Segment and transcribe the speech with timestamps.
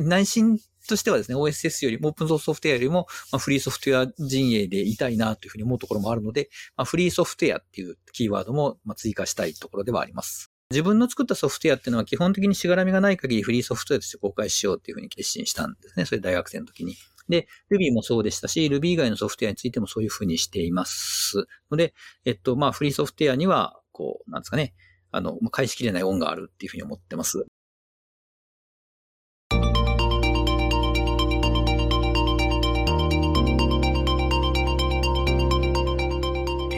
[0.00, 0.58] 内心
[0.88, 10.50] としてはですね、OSS よりもオープンソースソフトウェアよりも、まあ、フリーソフトウェア陣営でいたいなというふうに思うところもあるので、まあ、フリーソフトウェアっていうキーワードもまあ追加したいところではあります。
[10.70, 16.06] 自分の作ったソフトウェアっていうのは基本的にしがらみがない限りフリーソフトウェアとして公開しようっていうふうに決心したんですね。
[16.06, 16.94] それ大学生の時に。
[17.28, 21.46] で、Ruby もそうでしたし、Ruby 以外のソフトウェアについてもそういうふうにしています。
[21.70, 21.94] ので、
[22.24, 24.74] えっと、まあ、フリーソフトウェアには、こう、なんですかね、
[25.12, 27.46] あの、返しきれない恩があるっていうふうに思ってます。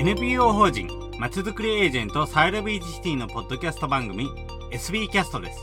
[0.02, 4.28] NPO 法人まちづくりエージェントサイドビーチシティのポッドキャスト番組
[4.73, 5.61] SB キャストです。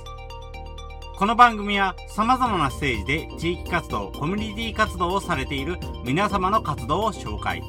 [1.18, 5.76] この番組は様々なステージで地域活動、コミュニティ活動をされている
[6.06, 7.62] 皆様の活動を紹介。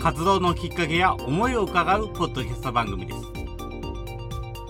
[0.00, 3.12] 活動のきっかけや思いを伺うポッドキャスト番組で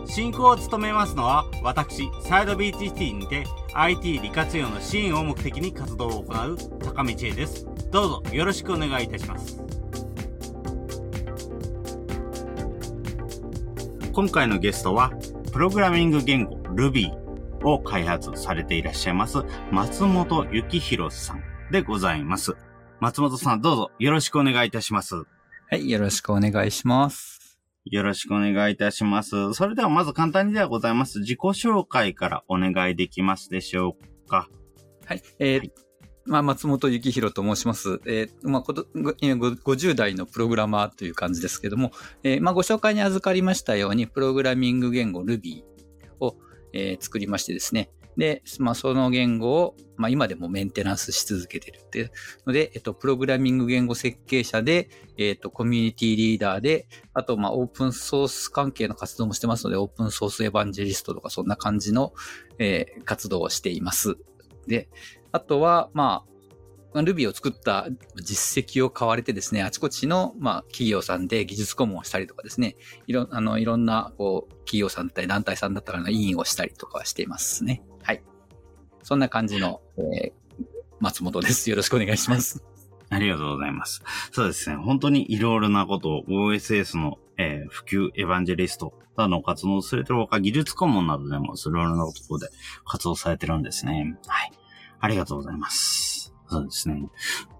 [0.04, 0.12] す。
[0.12, 7.68] 進行を務めますのは私、サイドビーチシティにて IT 利活用の支援を目的に活動を行う高道恵です。
[7.92, 9.65] どうぞよろしくお願いいたします。
[14.16, 15.12] 今回のゲストは、
[15.52, 17.12] プログラミング言語 Ruby
[17.62, 22.56] を開発されていらっしゃいます、松本幸宏さんでございます。
[22.98, 25.16] 松本さん、どうぞよろしくお願いいたします。
[25.16, 25.24] は
[25.72, 27.60] い、よろしくお願いします。
[27.84, 29.52] よろしくお願いいたします。
[29.52, 31.18] それではまず簡単にではございます。
[31.18, 34.48] 自己紹介からお願いできますでしょうか？
[35.04, 35.72] はい、えー、はい
[36.26, 38.00] まあ、松本幸宏と申します。
[38.06, 45.62] えー、まあ、50代のプログラマーという感じですけども、えー、まあ、ご紹介に預かりましたように、プログラミング言語 Ruby
[46.20, 46.36] を、
[46.72, 47.90] えー、作りましてですね。
[48.16, 52.10] で、まあ、その言語を、まあ、今でもメンテナンスし続けてるっていう
[52.46, 54.88] ので、えっと、プログラミング言語設計者で、
[55.18, 62.14] えっと、コミュニティリーダーで、あと、まあ、オープンソース関係の活動もしてますので、オープンソースエヴァンジェリストとか、そんな感じの、
[62.58, 64.16] えー、活動をしています。
[64.66, 64.88] で、
[65.32, 66.36] あとは、まあ、
[67.02, 72.76] Ruby を作った実績を買われてですね、あちこちの、まあ、企業さんで技術顧問をしたりとかですね、
[73.06, 77.82] いろ、あの、いろんな、こう、企業さんだったり団体さんだったらの委員をしたりとかはしていますね。
[78.02, 78.22] はい。
[79.02, 80.64] そんな感じの、えー、
[81.00, 81.68] 松本です。
[81.68, 82.64] よろしくお願いします。
[83.08, 84.02] ありがとうございます。
[84.32, 84.76] そうですね。
[84.76, 92.48] 本当にいろいろなことを OSS の、えー、普及エヴァンジェリストなの活動するとか、技術顧問などでもいろいろなとことで
[92.84, 94.18] 活動されてるんですね。
[94.26, 94.52] はい。
[95.00, 96.34] ありがとうございます。
[96.48, 96.94] そうですね。
[96.94, 97.10] 本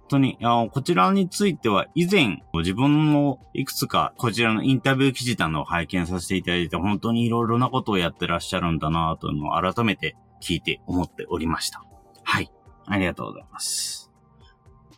[0.09, 11.83] 当に、あこちらについては以前、自分もいくつかこちらのインタビュー記事などを拝見させていただいて、本当にいろいろなことをやってらっしゃるんだなというのを改めて聞いて思っておりました。
[12.23, 12.51] はい。
[12.87, 14.11] ありがとうございます。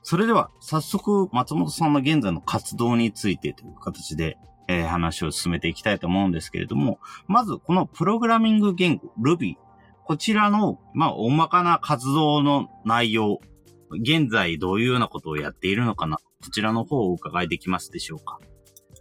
[0.02, 9.56] それでは、早速、松本さんの現在の活動についてという形で、えー、話を進めていきたいと思うんですけれども、まず、このプログラミング言語 Ruby
[10.08, 13.40] こちらの、まあ、大まかな活動の内容、
[13.90, 18.40] 現在どういうようなことをやっているのかな、こちらの方をお伺いできますでしょうか。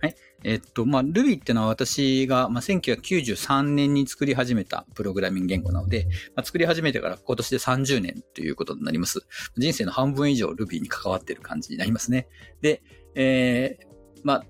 [0.02, 0.16] はい。
[0.44, 9.22] えっと、まあ、Ruby っていうのは私が、まあ、1993年に作り始めたプログラミング言語なので、まあ、作り始めてから今年で30年ということになります。
[9.56, 12.28] 人生の半分以上 Ruby に関わっている感じになりますね。
[12.60, 12.84] で、
[13.16, 14.46] えー、まあ、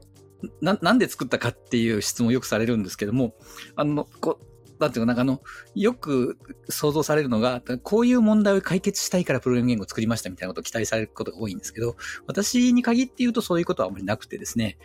[0.62, 3.36] な、なんで作ったかっていう質問をよくされるんですけども、
[3.76, 4.40] あの、こ
[4.80, 5.42] なんていうか、なんかあの、
[5.76, 6.38] よく
[6.70, 11.96] 想像されるのが、こういう問題を解決したいからプログラミング言語を作りましたみたいなことを期待されることが多いんですけど、
[12.28, 14.78] 私に限って言うとそういうことはあまりなくてですね、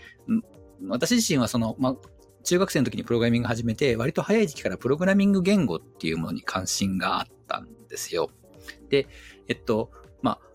[0.89, 1.97] 私自身はその、まあ、
[2.45, 8.31] 中学生の時にプログラミング始めて、割と早い時期からプログラミング言語っていうものに関心があったんですよ。
[8.89, 9.09] で、
[9.49, 9.91] えっと、
[10.23, 10.52] まあ、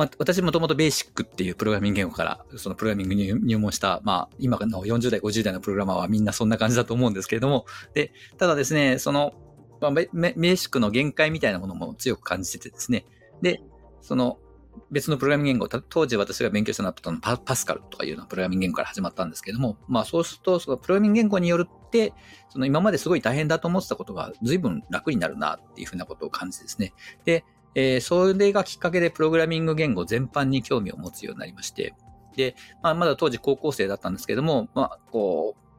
[0.00, 9.34] まあ、私もともとベーシックっていうプログラミング言語から、そのプログラミングに入門した、まあ、今の40代、50代のプログラマーはみんなそんな感じだと思うんですけれども、で、ただですね、その、
[9.78, 13.04] まあ、ベーシックの限界みたいなものも強く感じててですね、
[13.42, 13.60] で、
[14.00, 14.38] その、
[14.90, 22.14] 別のプログラミング言語、当時私が勉強したのはパパスカルとかいうようなプログラミング言語から始まったんですけども、まあそうすると、そのプログラミング言語によって、
[22.48, 26.94] その今まですごい大変だと思ってたことが随分楽になるなっていうふうなことを感じですね。
[27.24, 27.44] で、
[27.74, 31.94] えー、それがきっかけでプログラミング言語全般に興味を持つようになりまして、
[32.36, 35.70] で、まあ、まだ当時高校生だったんですけども、まあ、こう、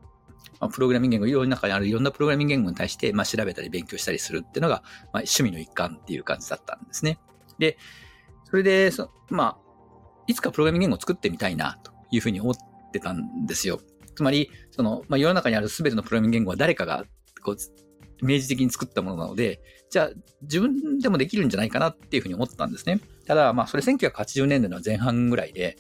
[0.59, 7.19] まあ、プログラミング言語、世の中にあるいろんなプログラミング言語に対して、まあ、調べたり勉強したりするっていうのが、まあ、趣味の一環っていう感じだったんですね。
[7.57, 7.77] で、
[8.45, 9.57] それで、そまあ、
[10.27, 12.55] いつかプログラミング言語を作ってみたいな、というふうに思っ
[12.91, 13.79] てたんですよ。
[14.15, 17.05] つまり、その、まあ、世の中にあるすべてのプログラミング言語は誰かが、
[17.43, 17.57] こう、
[18.21, 20.09] 明示的に作ったものなので、じゃあ
[20.43, 22.99] 自分でもできるんじゃないかなっていうふうに思ったんですね。
[23.25, 25.77] ただ、まあそれ1980年代の前半ぐらいで、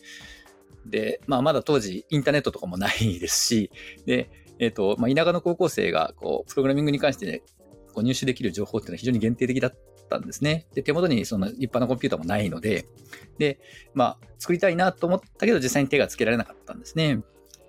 [0.85, 3.71] で、まあまだ当時インターネットとかもないですし、
[4.05, 4.29] で、
[4.59, 7.41] えっ、ー、と、まあ田舎の高校生がこう、プログラミングに関して、ね、
[7.93, 9.73] こう入手できる情報っていうのは非常に限定的だっ
[10.15, 10.67] ったんですね。
[10.73, 12.85] で、手元にその立派なコンピューターもないので、
[13.37, 13.59] で、
[13.93, 17.21] まあ、作りたいなと思ったけど、実際に手がつけられなかったんですね。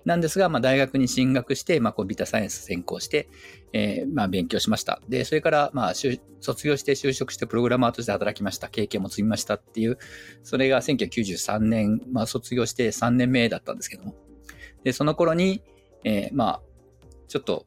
[0.05, 3.29] なんですが、まあ、大学に進学して、まあ、コンピュータサイエンス専攻して、
[3.71, 5.01] えー、まあ、勉強しました。
[5.07, 5.93] で、それから、まあ、
[6.41, 8.67] 卒業して就職してプログラマーとして働きました。
[8.67, 9.97] 経験も積みましたっていう、
[10.43, 14.15] それが1993年、まあ、卒業して3年目だったんですけども。
[14.83, 15.63] で、その頃に、
[16.03, 16.61] えー、まあ、
[17.27, 17.65] ちょっと、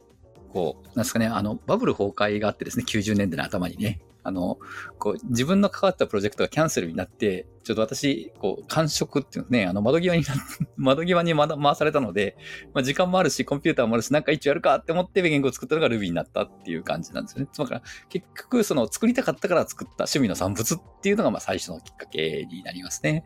[0.53, 4.01] こう、なんですかね、あの、バブル崩壊があってですね、90年代の頭にね。
[4.27, 4.59] あの、
[4.99, 10.25] こう、自分の関わったプロジェクトがキャンセルになって、ちょっと私、こう、感触っていうね、あの、窓際に、
[10.77, 12.37] 窓際にまだ回されたので、
[12.75, 17.49] まあ、時間もあるし、コンピューターもあるし、なんか一応やるかって思って言語を作ったのが Ruby になったっていう感じなんですよね。
[17.53, 23.25] つまり、結局、その、作りたかったから作った趣味の産物っていうのが、まあ、最初のきっかけになりますね。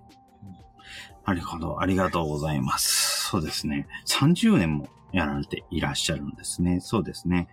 [1.26, 1.81] なるほど。
[1.81, 3.29] ありがとうございます。
[3.31, 3.87] そうですね。
[4.08, 6.81] 30年もやられていらっしゃるんですね。
[6.81, 7.49] そうですね。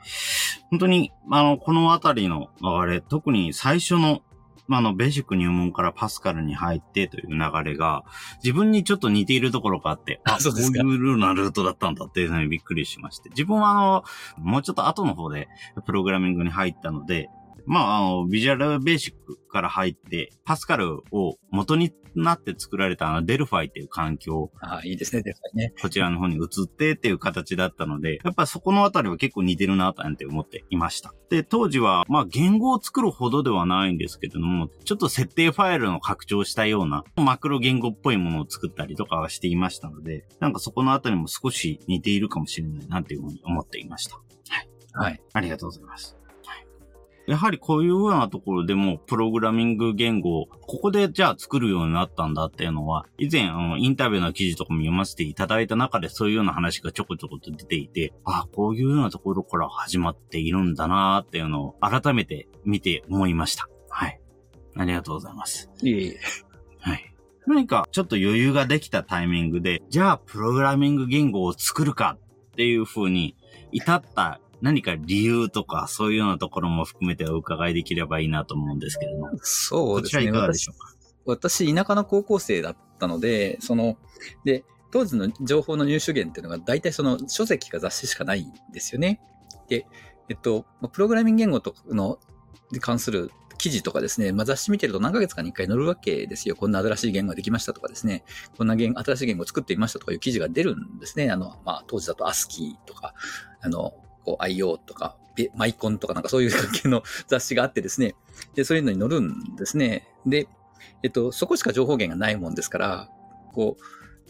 [0.69, 4.21] 本当に、あの、このあたりの流れ、特に最初の、
[4.69, 8.03] あの、 BASIC 入門から Pascal に入ってという流れが、
[8.43, 13.29] 自分にちょっと似ているところがあって、あ、そうですかこういうルールなルートだったんだっていうのにびっくりしまして。
[13.29, 14.03] 自分はあの、
[14.37, 15.47] もうちょっと後の方で
[15.85, 17.29] プログラミングに入ったので、
[17.67, 24.51] まあ、あの、 Visual Basic から入って、 Pascal を元になって作られたあの Delphi っていう環境。
[24.61, 25.73] ああ、いいですね、 Delphi ね。
[25.81, 31.13] こちらの方に移ってっていう形だったので、やっぱそこのあたりは結構似てるな、なんて思っていました。
[31.29, 44.15] で、当時は、まあ、言語を作るほどではないんですけれども、ちょっと設定ファイルの拡張したような、マクロ言語っぽいものを作ったりとかはしていましたので、なんかそこのあたりも少し似ているかもしれないな、というふうに思っていました。
[44.15, 44.21] は
[44.61, 44.69] い。
[44.93, 45.21] はい。
[45.33, 46.16] ありがとうございます。
[47.27, 63.67] やはりこういうようなところでも、プログラミング言語を、ここでじゃあ作るようになったんだっていうのは、以前、あの、インタビューの記事とかも読ませていただいた中でそういうような話がちょこちょこと出ていて、ああ、こういうようなところから始まっているんだなーっていうのを改めて見て思いました。
[63.89, 64.21] はい。
[64.77, 65.69] ありがとうございます。
[65.81, 66.19] いえいえ。
[66.79, 67.13] はい。
[67.45, 72.17] 何かちょっと余裕ができたタイミングで、じゃあプログラミング言語を作るか
[72.51, 73.35] っていう風に
[73.71, 79.31] 至った何か理由とか、そういうようなところも含めてお伺いできればいいなと思うんですけれども。
[79.41, 80.21] そうですね。
[80.21, 80.93] こちらいかがでしょうか？
[81.25, 83.97] 私、田舎の高校生だったので、その、
[84.45, 89.19] で、当時の情報の入手源っていうのが大体その書籍か雑誌しかないんですよね。
[89.67, 89.85] で、
[90.29, 92.19] えっと、プログラミング言語との、
[92.71, 96.55] に関する記事とかですね、まあ、雑誌見てると何ヶ月かに一回載るわけですよ。
[96.55, 98.23] こんな新しい言語ができましたとかですね、
[98.57, 101.29] こんな言新しい言語を作っていましたとかいう記事が出るんですね。
[101.31, 103.13] あの、まあ、当時だと ASCII とか、
[103.61, 103.93] あの、
[104.27, 105.15] こう IO とか、
[105.55, 108.13] マイコンとかなんかそういう関係の雑誌があってですね、
[108.55, 110.05] で、そういうのに載るんですね。
[110.25, 110.49] で、
[111.01, 113.09] えっと、そこしか情報源がないもんですから、
[113.53, 113.77] こ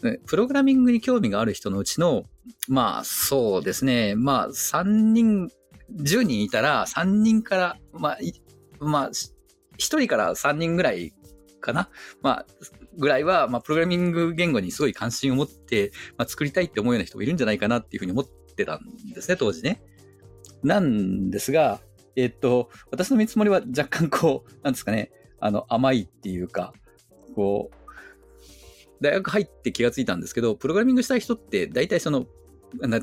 [0.00, 2.22] う、プログラミングに興味がある人のうちの、
[2.68, 5.48] まあそうですね、まあ3人、
[5.96, 8.18] 10人いたら3人から、まあ、
[8.78, 9.32] まあ、1
[9.78, 11.12] 人から3人ぐらい
[11.60, 11.90] かな。
[12.22, 12.46] まあ、
[12.96, 18.26] ぐらいは、まあ、プログラミング言語にすごい関心を持って、まあ、作りたいって思うような人もいるんじゃないかなっていうふうに思っ
[18.58, 18.80] てたん
[19.14, 19.80] ですね、当時ね。
[20.62, 21.80] なんですが、
[22.16, 26.72] えっと、私の見積もりは若干こう、なんですかね、あの、甘いっていうか、
[27.34, 27.78] こう、
[29.00, 32.26] 大学入って気がついたんですけど、プログラミングしたい人って大体その、
[32.80, 33.00] な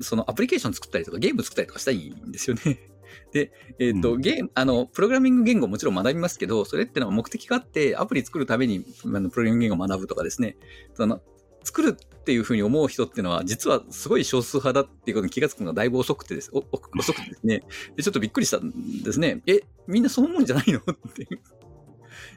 [0.00, 2.90] そのアプリケーション作ったりとかゲーム作ったりとかしたいんですよね。
[3.32, 10.56] で、えっ、ー、と、うん、ゲーム、あの、プログラミング言語もちろん学びますけど、それってのは目的があって、アプリ作るために、あの、プログラミング言語を学ぶとかですね、
[10.94, 11.20] その、
[11.68, 17.62] 作るっていうふうに思う人っていうのは、実はすごい少数派だっていうことに気がつくのがだいぶ遅くてです、遅くてですね。
[17.96, 19.42] で、ちょっとびっくりしたんですね。
[19.46, 20.78] え、みんなそう思うんじゃないの？
[20.78, 20.82] っ
[21.12, 21.40] ていう。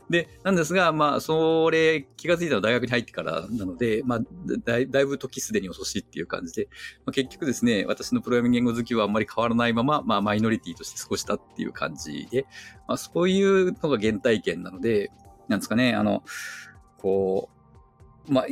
[0.10, 4.20] で、なんですが、まあ、それ、気がついたのは大学に入ってからなので、まあ、
[4.66, 6.68] だいだいぶ時すでに遅しいっていう感じで、
[7.06, 12.46] まあ、結局ですね、私のプログラミング言語好きはあんまり変わらないまま、まあ、マイノリティとして過ごしたっていう感じで、
[12.88, 15.12] まあ、そういうのが原体験なので、
[15.48, 16.24] なんですかね、あの、
[16.98, 17.50] こ
[18.28, 18.46] う、まあ、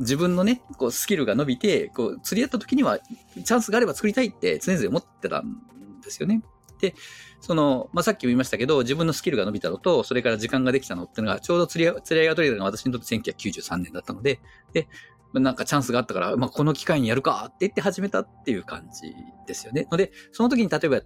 [0.00, 5.60] 自分のね、こう、スキルが伸びて、こう、釣り合った時には、チャンスがあれば作りたいって常々思ってたん
[6.02, 6.42] ですよね。
[6.80, 6.94] で、
[7.40, 14.40] その、まあ、さっきも言いましたけど、自分のスキルが伸びたのと、それから時間ができたのっていうのが、ちょうど釣り合い、釣り合いが取れたのが私にとって1993年だったので、
[14.72, 14.88] で、
[15.34, 19.14] なんかチャンスがあったから、まあ、この機会にやるかって言って始めたっていう感じ
[19.46, 19.86] ですよね。
[19.90, 21.02] ので、その時に例えば、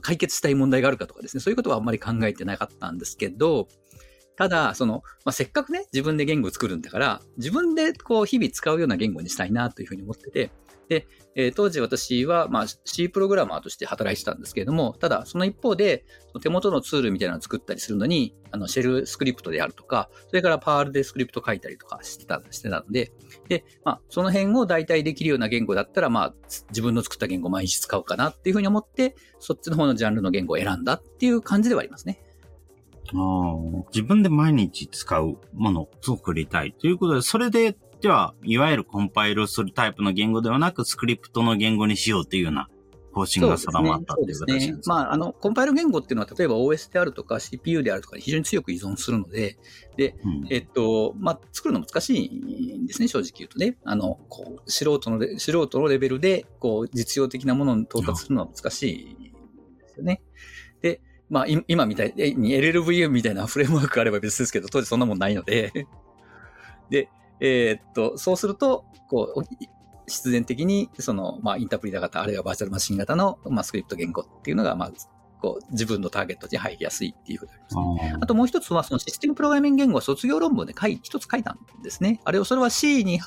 [0.00, 3.68] 解決したい問題があるかとかですね、そういうことはあんまり考えてなかったんですけど、
[4.36, 10.50] ただ、その、まあ、せっかくね、自分で言語を作るんだから、自分でこう、日々使うような言語にしたいなというふうに思ってて、
[10.88, 16.04] で、えー、当時私は、まあ、C プログラマーとして働いてたんですけれども、ただ、その一方で、
[16.42, 23.12] 手元のツールみたいなのを作ったりするのに、あの、シェルスクリプトであるとか、それからパールでスクリプト書いたりとかしてた、してたので、
[23.48, 26.34] で、まあ、その辺を大体できるような言語だったら、まあ、
[26.68, 32.20] 自分の作った言語を毎日使うかなっていうふうに思って、そっちの方のジャンルの言語を選んだっていう感じではありますね。
[33.92, 42.68] 自分で毎日使うものを作りたいということで、それで、では、いわゆるコンパイルするタイプの言語ではなく、スクリプトの言語にしようというような
[43.12, 49.58] 方針が定まったっていう形なんですかまあ、あの、コンパイル言語っていうのは、例えば OS であるとか CPU であるとかに非常に強く依存するので、
[49.96, 50.46] で、うん。
[50.50, 53.76] えっと、まあ、作るの難しいんですね、正直言うとね。
[53.84, 60.22] あの、こう、素人のレ、素人のレベルで、こう、実用的なものに到達するのは難しいんですよね。
[60.31, 60.31] で、
[61.32, 65.72] まあ、今みたいに LLVM みたいな フレームワークがあれば別ですけど、当時そんなもんないので、
[66.90, 67.08] で、
[67.40, 69.42] えーっと、そうすると、こう、
[70.06, 74.92] 必然的に、その、まあ、インタープリタ型、あるいはバーチャルマシン型の、まあ、スクリプト言語っていうのが、まあ、
[75.42, 78.10] こう、自分のターゲットに入りやすいっていうことになりますね。
[78.14, 82.20] あーあともう一つは、そのシステムプログラミング言語は卒業論文で書い一つ書いたんですね。
[82.24, 83.20] あれを、それは C に、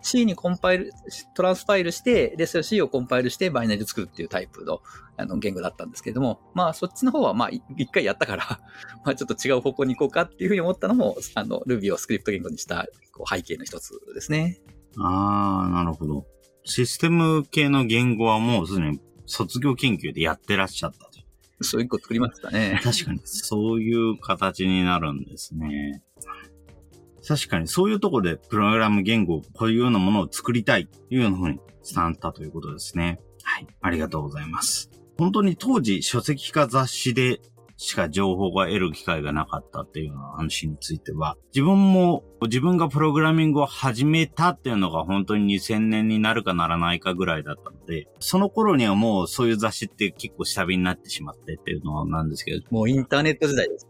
[0.00, 0.92] C にコンパイル、
[1.34, 4.80] トランスファイルして、で、それを C をコンパイルしてバイナリで作るっていうタイプの
[5.18, 8.60] あの言語だったんですけれども、まあそっちの方はまあい一回やったから、
[9.04, 14.60] まあちょっと違う方向に行こうかっていうふうに思ったのも、あの Ruby をスクリプト言語にしたこう背景の一つですね。
[14.96, 16.24] あー、なるほど。
[16.64, 21.07] システム系の言語はもうすでに卒業研究でやってらっしゃったと。
[21.60, 22.80] そういう一個作りましたね。
[22.82, 26.02] 確かに、そういう形になるんですね。
[27.26, 33.20] 確かに、そういうところでプログラム言語、こういうようなものを作りたいというふうに伝わったということですね。
[33.42, 33.66] はい。
[33.80, 34.90] ありがとうございます。
[35.18, 37.40] 本当に当時、書籍化雑誌で
[37.80, 53.86] しか情報が得る機会がなかったっていうような話については、自分も自分がプログラミングを始めたっていうのが本当に2000年になるかならないかぐらいだったので、その頃にはもうそういう雑誌って結構下火になってしまってっていうのなんですけど、もうインターネット時代です。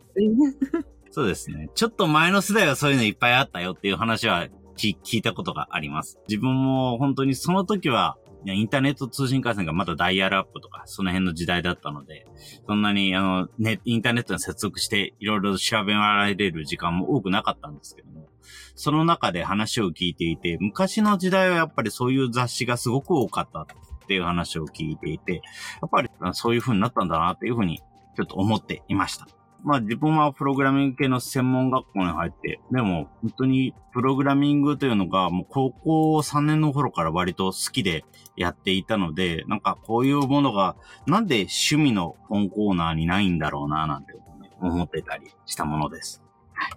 [1.10, 1.70] そうですね。
[1.74, 6.18] ちょっと前の世代はそういうのいっぱいあったよっていう話は聞聞いたことがあります。
[6.28, 12.26] 自分も本当にその時は、インターネット通信回線がまだダイヤルアップとか、その辺の時代だったので、
[12.66, 18.28] そんなに、あの、ね、インターネットに接続して、いろいろ調べられる時間も多くなかったんですけども、
[18.74, 23.66] その中で話を聞いていて、昔の時代はやっぱりそういう雑誌がすごく多かったっ
[24.06, 25.40] ていう話を聞いていて、や
[25.86, 27.78] っぱりそういう風になったんだなっていう風に、
[28.16, 29.26] ちょっと思っていました。
[29.64, 38.04] まあ自分はプログラミング系の専門学校に入って、でも本当にプログラミングというのがもう高校3年の頃から割と好きで
[38.36, 44.14] やっていたので、なんかこういうものがなんで趣味の本コーナーにないんだろうななんて
[44.60, 46.22] 思ってたりしたものです。
[46.52, 46.72] はい。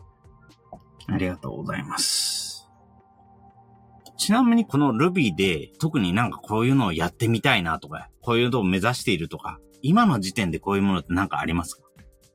[1.13, 2.69] ありがとうございます。
[4.17, 11.81] ちなみにこの Ruby で特になんかこういうのをやってみたいなとか、こういうのを目指しているとか、今の時点でこういうものってなんかありますか？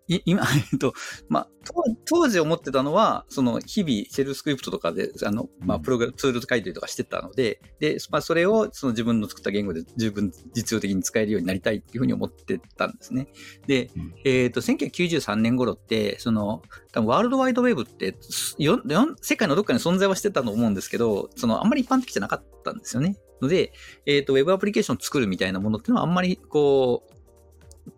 [0.09, 0.95] い今、 えっと、
[1.29, 13.29] まあ、当当時思ってたのは、その、日々、シェルスクリプトとかで、あの、まあ、プログラム、ツール書いたりとかしてたので、で、まあ、それを、その自分の作った言語で十分実用的に使えるようになりたいっていうふうに思ってたんですね。
[13.67, 18.17] で、うんえっと、1993年頃って、その、多分ワールドワイドウェブって、
[18.59, 23.17] よよ世界のどっかに存在はしてたと思うんですけど、その、あんまり一般的じゃなかったんですよね。
[23.41, 23.73] ので、
[24.07, 27.16] えっ、と、ウェブアプリケーションを作るみたいなものっていうのはあんまり、こう、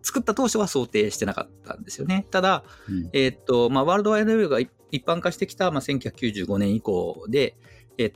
[0.01, 2.25] 作った当初は想定してなかったんですよね。
[2.31, 7.55] ただ、うんえーっと、まあ、ワールドワイドウェブが一一般化してきた、まあ、1995年以降で、
[7.97, 8.13] えー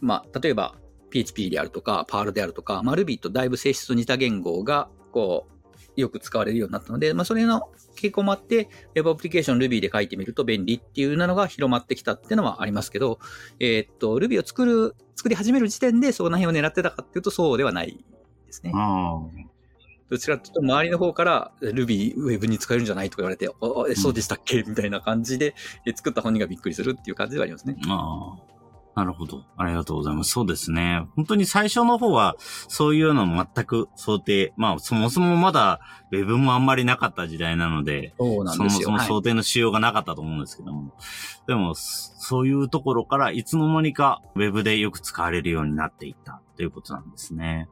[0.00, 0.76] まあ、例えば
[1.10, 5.46] PHP であるとか、Perl であるとか、まあ、Ruby とだいぶ性質と似た言語が、こ
[5.96, 7.62] う、よく使われるようになったので、まあ、それの
[7.96, 13.18] 傾向もあって、Web アプリケーション Ruby で書いてみると便利っていうのが広まってきたっていうのはありますけど、
[13.58, 18.04] えーっと、Ruby を作る、作り始める時点でその辺を狙ってたかっていうとそうではない
[18.46, 18.72] ですね。
[18.74, 19.57] ああ。
[20.10, 23.52] どちらかというと、周りの方から、Ruby Web に使えるんじゃないとか言われて、あ
[23.90, 24.62] えそうでしたっけ？
[24.66, 25.54] みたいな感じで、
[25.86, 27.76] え作った本人がびっくりするっていう感じではありますね。
[27.88, 28.48] ああ。
[28.96, 29.44] なるほど。
[29.56, 30.32] ありがとうございます。
[30.32, 31.06] そうですね。
[31.14, 32.34] 本当に最初の方は、
[32.66, 35.78] そういうの全く想定、まあ、そもそもまだ、
[36.10, 38.80] ウェブもあんまりなかった時代なので、そうなんですよ。
[38.80, 40.94] そもそもはい想定の仕様がなかったと思うんですけども。
[41.46, 47.68] でも、そそういうところからいつの間にかウェブでよく使われるようになっていったということなんですね。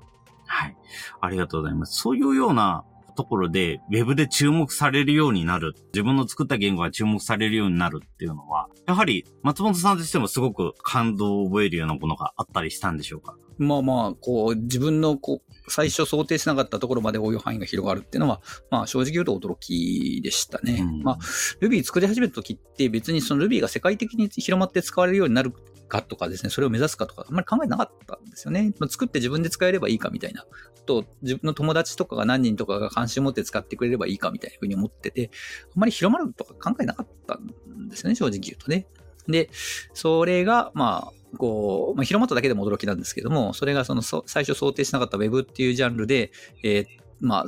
[0.46, 0.76] はい。
[1.20, 2.00] ありがとうございます。
[2.00, 2.84] そういうような
[3.16, 5.74] ところで、ウェブで注目されるようになる。
[5.94, 13.34] 自分の作った言語が注目されるようになるっていうのは、やはり松本さんとしてもすごく感動を覚えるようなものがあったりしたんでしょうか？
[13.58, 20.80] まあまあ、こう、自分の、こう、最初想定しなかったところまで応用範囲が広がるっていうのは、まあ正直言うと驚きでしたね。
[20.82, 21.18] うんまあ、
[21.62, 25.54] Ruby 作り始めた時って別にその Ruby が世界的に広まって使われるようになる
[25.88, 28.72] かとかですね、それを目指すかとか、あんまり考えなかったんですよね。
[28.88, 30.44] 作って自分で使えればいいかみたいな。
[30.86, 35.30] と、自分の友達とかが何人とかが関心を持って使ってくれればいいかみたいなふうに思ってて、
[35.74, 38.86] あんまり広まるとか考えなかったんですよね、正直言うとね。
[39.28, 39.50] で、
[39.92, 46.30] それが、まあ、こう、まあ、広まっただけでも驚きなんですけども、それがそのそ最初想定しなかった Web っていうジャンルで、
[46.62, 46.86] えー
[47.20, 47.44] まあ、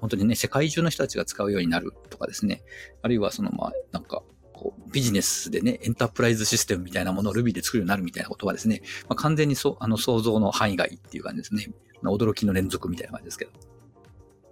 [0.00, 2.62] 本当にね、世界中の人たちが使うようになるとかですね。
[3.02, 4.22] あるいはその、まあ、なんか、
[4.62, 11.68] こう、ビジネスでね、エンタープライズシステムみたいなものを Ruby で作るようになるみたいなことはですね、まあ、完全にそ、あの、想像の範囲外っていう感じですね。
[12.04, 13.50] 驚きの連続みたいな感じですけど。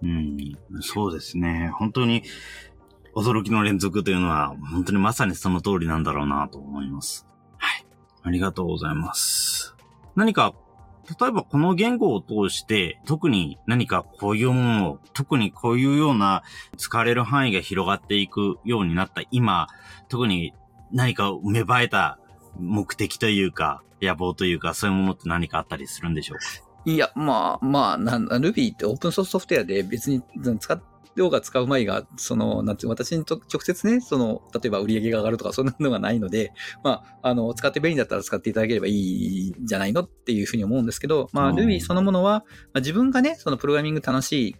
[0.03, 1.71] うん、そうですね。
[1.75, 2.23] 本当に、
[3.13, 7.27] 驚きの連続というのは、本当にまさにその通りなんだろうなと思います。
[7.57, 7.85] はい。
[8.23, 9.75] ありがとうございます。
[10.15, 10.53] 何か、
[11.19, 16.43] 例えばこの言語を通して、特に何かこういうものを、特にこういうような
[16.77, 19.67] 使われる範囲が広がっていくようになった今、
[20.07, 20.53] 特に
[20.91, 22.19] 何か芽生えた
[22.59, 26.43] 目的というか、野望というか、そういうものって何かあったりするんでしょうか？
[26.85, 30.23] いや、まあ、まあ、なん Ruby ってオープンソースソフトウェアで別に
[30.59, 30.81] 使っ
[31.15, 36.53] 量が使う前が、その、なんていう私にと直接ね、その、例えば売り上げが上がるとか、そんなのがないので、
[36.83, 44.55] まあ、あの、使って便利だったら使っていただければいいんじゃないのっていうふうに思うんですけど、まあ、Ruby そのものは、まあ、自分がね、そのプログラミング楽しい、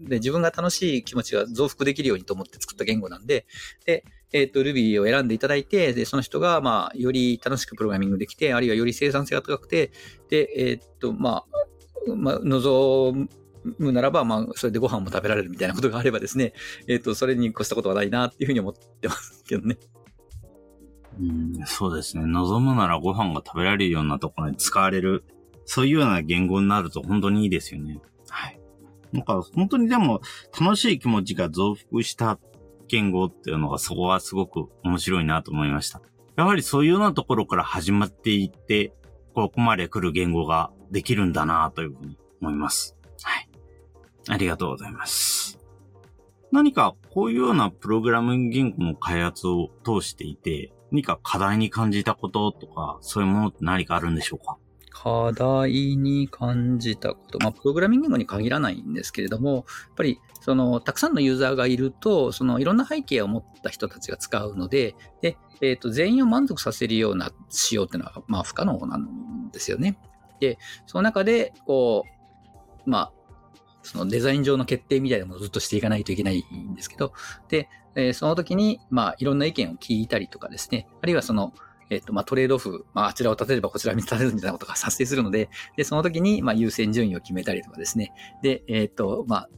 [0.00, 3.46] で、自分が楽しい気持ちが増幅できるようにと思って作った言語なんで、
[3.86, 9.92] で、えっ、ー、と、Ruby を選んでいただいて、で、その人が、まあ、より楽しくプログラミングできて、あるいはより生産性が高くて、
[10.28, 11.44] で、えっ、ー、と、ま
[12.08, 13.28] あ、まあ、望
[13.78, 16.52] むならば、まあ、それでご飯も食べられるみたいなことがあればですね、
[16.88, 19.78] えっ、ー、と、それに越したことはないなっていうふうに思ってますけどね。
[21.20, 22.26] うん、そうですね。
[22.26, 25.24] 望むならご飯が食べられるようなところに使われる、
[25.64, 28.00] そういうような言語になると本当にいいですよね。
[28.28, 28.60] はい。
[29.12, 30.20] なんか、本当にでも、
[30.58, 32.38] 楽しい気持ちが増幅した
[32.88, 36.02] 言語っていうのが、そこはすごく面白いなと思いました。
[36.36, 38.92] やはりそういうようなところから始まっていって、
[39.34, 42.96] ここまで来る言語ができるんだなというふうに思います。
[43.22, 43.48] はい。
[44.28, 45.58] ありがとうございます。
[46.52, 54.56] 何かこういうようなプログラミング言語の開発を通していて、何か課題に感じたこととか、そういうものって何かあるんでしょうか？
[54.94, 57.38] 課題に感じたこと。
[57.40, 59.64] まあ、プログラミング言語に限らないんですけれども、やっ
[59.96, 69.98] ぱり、その、たくさんのユーザーがいると、その、いろんな背景を持った人たちが使うので、で、えっ、ー、と、全員を満足させるような仕様っていうのは、まあ、不可能なんですよね。
[70.40, 72.04] で、その中で、こ
[72.86, 73.12] う、まあ、
[73.84, 77.12] そのデザイン上の決定みたいなものをずっとしていかないといけないんですけど、
[77.48, 81.52] で、えー、その時に、まあ、いろんな意見を聞いたりとかですね、あるいはその、
[81.90, 89.48] えっ、と、まあ、トレードオフ、まあ、あちらを立てればこちらを立てるみたいなことが発生するので、で、その時に、まあ、優先順位を決めたりとかですね、で、えっ、と、まあ、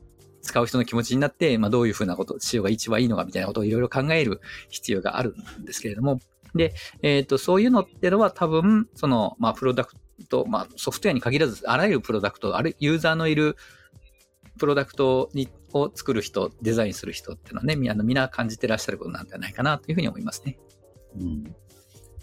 [0.43, 6.21] 使う人の気持ちになって、まあ、どういうふうなこと、仕様が一番いいのかみたいなことをいろいろ考える必要があるんですけれども、
[6.55, 9.95] で、えっ、ー、と、そういうのってのは多分、その、まあ、プロダク
[10.29, 13.57] ト、まあ、ソフトウェアに限らず、あらゆるプロダクト、あるユーザーのいる
[14.59, 20.59] プロダクトにを作る人、デザインする人っていうのはね、みんな感じてらっしゃることなんじゃないかなというふうに思いますね。
[21.19, 21.55] うん、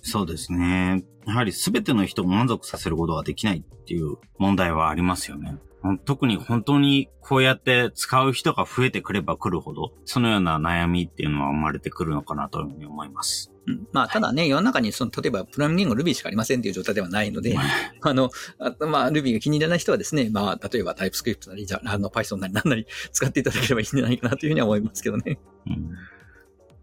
[0.02, 1.04] そうですね。
[1.26, 5.58] やはり全ての人を満足させることができないっていう問題はありますよね。
[6.06, 13.53] 特に本当にこうやって使う人が増えてくればくるほど、そのような悩みっていうのは生まれてくるのかなというふうに思います。
[13.66, 17.56] うん、まあ、ただね、世の中にその、例えば、プログラミング Ruby しかありませんっていう状態ではないので、
[18.02, 25.40] あの、あまあ、Ruby が気に入らない人はですね、まあ、例えば TypeScript なり、じゃあの、Python なり何なり使っていただければいいんじゃないかなというふうには思いますけどね。
[25.68, 25.90] うん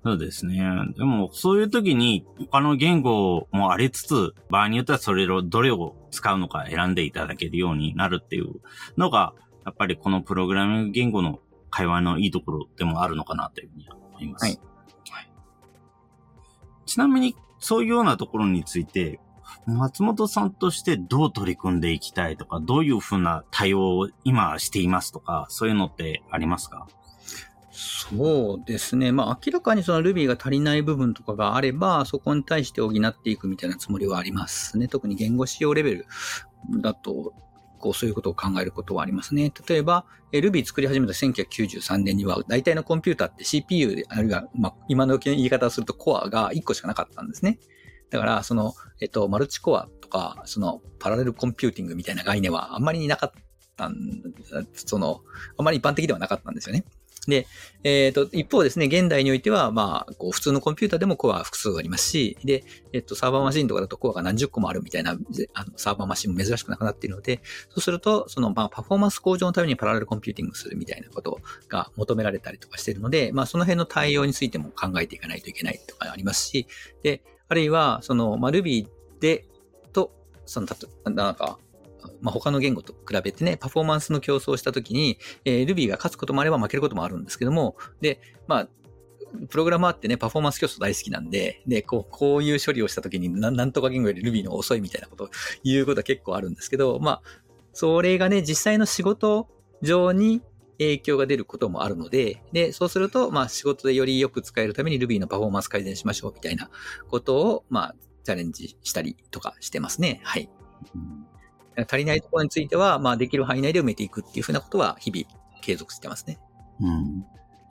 [0.02, 0.62] そうですね。
[0.96, 8.62] でも、そういう時に他の言語もありつつ、場合によってはそれをどれを使うのか選んでいただけるようになるっていう
[8.96, 9.34] のが、
[9.66, 11.40] やっぱりこのプログラミング言語の
[11.70, 14.44] 会話のいいところでもあるのかなというふうに思います。
[14.44, 14.52] はい。
[14.52, 14.60] はい、
[16.90, 19.20] ちなみに、そういうようなところについて、
[19.66, 26.88] 松本さんとしてどう取り組んでいきたいとか、どういうふうな対応を今していますとか、そういうのってありますか？
[27.70, 29.12] そうですね。
[29.12, 34.88] まあ明らかにその Ruby が足りない部分とかがあれば、そこに対して補っていくみたいなつもりはありますね。
[34.88, 36.06] 特に言語使用レベル
[36.80, 37.32] だと、
[37.80, 39.52] こうそういうことを考えることはありますね。
[39.68, 47.58] 例えば、Ruby 作り始めた1993年には、大体のコンピューターって CPU あるいは、まあ、今の言い方をするとコアが1個しかなかったんですね。
[48.10, 53.32] だから、その、えっと、マルチコアとか、その、パラレルコンピューティングみたいな概念はあんまりなかっ
[53.76, 54.22] たん、
[54.74, 55.22] その、
[55.56, 56.84] あんまり一般的ではなかったんですよね。
[57.26, 57.46] で、
[57.84, 76.66] えっ、ー、と、一方ですね、現代においては、まあ、こう、普通のコンピューターでもコア複数ありますし、で、えっ、と、サーバーマシンとかだとコアが何十個もあるみたいな、あのサーバーマシンも珍しくなくなっているので、そうすると、その、まあ、パフォーマンス向上のためにパラレルコンピューティングするみたいなことが求められたりとかしているので、まあ、その辺の対応についても考えていかないといけないとかありますし、
[77.02, 78.86] で、あるいは、その、まあ、Ruby
[79.20, 79.46] で、
[79.92, 80.12] と、
[80.46, 81.58] その、たと、なんか、
[82.20, 88.68] まあ、他の言語と比べてね、パフォーマンスの競争をしたときに、えー、Ruby が勝つこともあれば負けることもあるんですけども、で、まあ、
[89.48, 95.30] プログラマーってね、パフォーマンス競争大好きなんで、で、こう、こういう処理をしたときにな、なんとか言語より Ruby の遅いみたいなことを
[95.62, 97.22] 言うことは結構あるんですけど、まあ、
[97.72, 99.48] それがね、実際の仕事
[99.82, 100.42] 上に、
[100.80, 106.70] 影響が出ることもあるので、で、そうすると、まあ仕事でよりよく使えるために Ruby のパフォーマンス改善しましょうみたいな
[107.08, 110.20] ことを、まあ、チャレンジしたりとかしてますね。
[110.24, 110.48] はい。
[111.88, 115.26] 足りないところについては、まあできる範囲内で埋めていくっていうふうなことは日々
[115.60, 116.38] 継続してますね。
[116.80, 117.24] うん。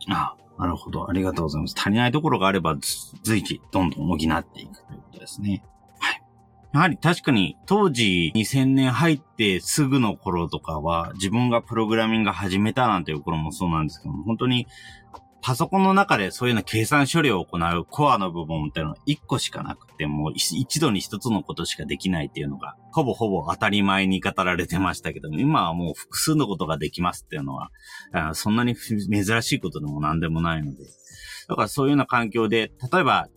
[0.10, 1.10] あ、なるほど。
[1.10, 1.76] ありがとうございます。
[1.78, 2.78] 足りないところがあれば、
[3.24, 4.28] 随時どんどん補って
[4.62, 5.64] いくということですね。
[6.00, 6.24] はい。
[6.74, 14.68] やはり確かに当時2000年入ってすぐの頃とかは自分がプログラミング始めたなんていう頃もそうなんですけども、本当に
[15.42, 27.72] パソコンの中でそういうの計算処理を行うコアの部分っていうのは1個しかなくて、もう一度に一つのことしかできないっていうのが、ほぼほぼ当たり前に語られてましたけども、今はもう複数のことができますっていうのは、
[28.34, 30.84] そんなに珍しいことでも何でもないので、
[31.48, 33.28] だからそういうような環境で、例えば、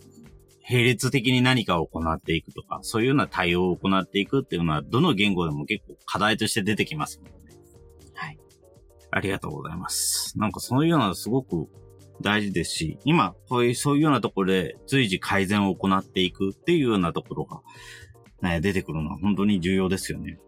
[0.68, 7.60] 並列的に何かを行っていくとか、そういうような対応を行っていくっていうのは、どの言語でも結構課題として出てきますので、ね。
[8.14, 8.38] はい。
[9.10, 10.38] ありがとうございます。
[10.38, 11.68] なんかそういうようなすごく
[12.22, 17.60] 大事ですし、今、こういう、そういうようなところで随時改善を行っていくっていうようなところが、
[18.40, 20.38] ね、出てくるのは本当に重要ですよね。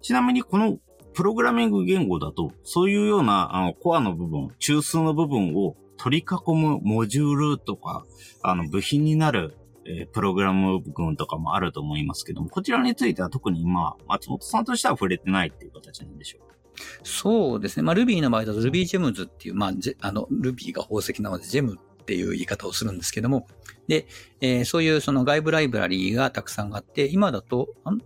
[0.00, 0.78] ちなみにこの
[1.14, 8.04] プログラミング言語だと、そういうようなあのコアの部分、中枢の部分を取り囲むモジュールとか、
[8.42, 16.54] あの部品になる、えー、プログラム部分とかもあると思いますけども、こちらについては特に今、松本さんとしては触れてないっていう形なんでしょうか？
[17.02, 17.82] そうですね。
[17.82, 23.46] まあ、Ruby の場合だと RubyGems っていう、まあ、あの、Ruby が宝石なので Gem っていう言い方をするんですけども、
[23.86, 24.06] で、
[24.40, 27.98] えー、そういうその外部ライブラリーがたくさんあって、今だと、ん？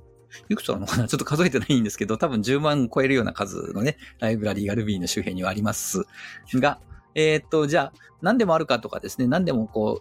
[0.48, 6.04] いくつあるのかな ちょっと数えてないんですけど、多分10万超えるような数のね、ライブラリーが Ruby の周辺にはあります。
[6.54, 6.80] が、
[7.14, 10.00] えー、っと、じゃあ、何でもあるかとかですね、何でもこ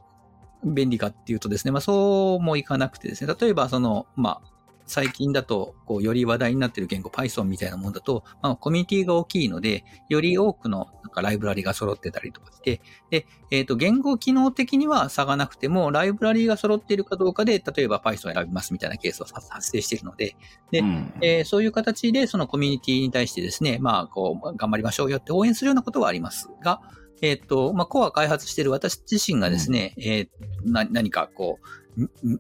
[0.64, 4.51] う、便利かっていうとですね、まあそうもいかなくてですね、例えばその、まあ、
[4.92, 20.36] 最近だと、こう、より話題になっている言語 Python みたいなものだと、まあ、コミュニティが大きいので、より多くのなんかライブラリが揃ってたりとかして、で、えっ、ー、と、言語機能的には差がなくても、ライブラリが揃っているかどうかで、例えば Python を選びますみたいなケースは発生しているので、
[20.72, 26.82] で、うん、えー、そういう形でそのコミュニティに対してですね、まあ、こう、頑張りましょうよって応援するようなことはありますが、
[27.22, 30.30] えっ、ー、と、まあ、コア開発している私自身がですね、うん、えー、
[30.66, 31.81] な、何かこう、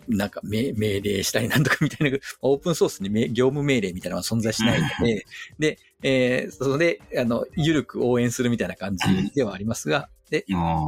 [0.07, 5.25] なんか命令したりなんとかみたいな、 オープンソースに業務命令みたいなのは存在しないので、
[5.59, 10.45] で、えー、それで、あの、ゆるく応援するみたいな感じではありますが、で、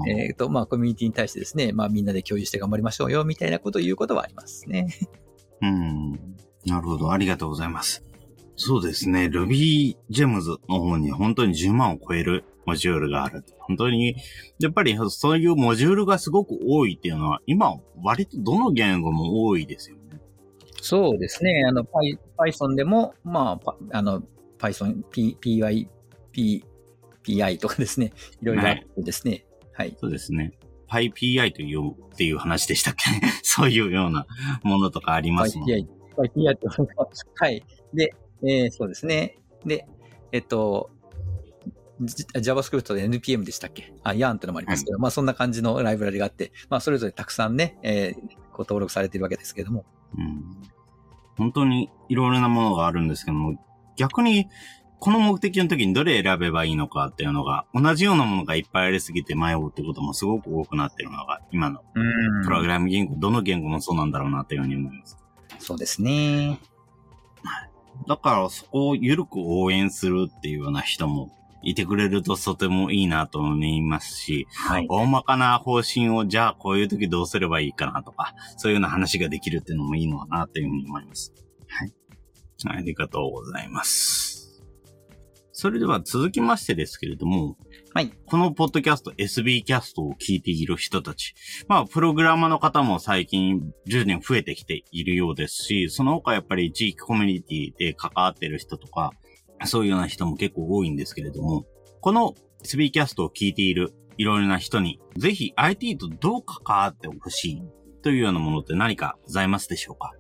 [0.08, 4.88] えっ、ー、と、まあ、コミュニティに対してですね、まあ、みんなで共有して頑張りましょうよ、みたいなことを言うことはありますね。
[5.62, 6.12] うん。
[6.66, 7.12] なるほど。
[7.12, 8.04] ありがとうございます。
[8.56, 9.26] そうですね。
[9.26, 13.44] Ruby Gems の方に本当に10万を超えるモジュールがある。
[13.60, 14.16] 本当に、
[14.60, 20.04] やっぱりそういうモジュールがすごく多いっていうのは、今、割とどの言語も多いですよね。
[20.82, 21.64] そうですね。
[21.68, 21.86] あの、
[22.38, 24.22] Python でも、まあ、あの、
[24.60, 25.88] Python、P、PY、
[26.32, 26.66] P、
[27.24, 28.14] PI とかですね。
[28.42, 29.46] いろいろあってですね。
[29.74, 29.88] はい。
[29.88, 30.54] はい、そうですね。
[30.90, 33.06] PyPI という、っていう話でしたっけ
[33.42, 34.28] そういうような
[34.64, 36.68] ものとかありますもん PyPI、PyPI って、
[37.36, 37.64] はい。
[37.94, 39.40] で、えー、そうですね。
[39.66, 39.88] で、
[40.32, 40.92] えっと、
[42.00, 43.94] JavaScript で NPM でしたっけ？
[44.04, 49.86] あ、YARN ってのもありますけど、はい、まあそんな感じのライブラリがあって、まあそれぞれたくさんね、えー、こう登録されているわけですけれども。
[50.18, 50.44] うん。
[51.38, 53.64] 本当にいろいろなものがあるんですけども、
[53.96, 54.48] 逆に、
[55.00, 61.82] この目的の時にどれ選べばいいのかっていうのが、同じようなものがいっぱいありすぎて迷うってこともすごく多くなってるのが、今の
[62.44, 65.18] プログラム言語、どの言語もそうなんだろうなというふうに思います。
[65.60, 66.60] そうですね。
[68.08, 71.32] だからそこを緩く応援するっていうような人も
[71.64, 81.34] いてくれるととてもいいなと思いますし、はい、大まかな方針をじゃあこういう時どうすればいいかなとか、そういうような話ができるっていうのもいいのかなというふうに思います。
[81.68, 81.94] はい。
[82.66, 84.34] ありがとうございます。
[85.56, 87.58] それでは続きましてですけれども、
[87.94, 88.12] はい。
[88.26, 91.36] このポッドキャスト、SB キャストを聞いている人たち。
[91.68, 99.12] まあ、プログラマーの方も最近10年増えてきているようですし、その他やっぱり地域コミュニティで関わってる人とか、
[99.66, 101.66] そういうような人も結構多いんですけれども、
[102.02, 107.64] この SB キャストを聞いているいろいろな人に、ぜひ IT とどう関わってほしい
[108.02, 110.12] というようなものって何かございますでしょうか？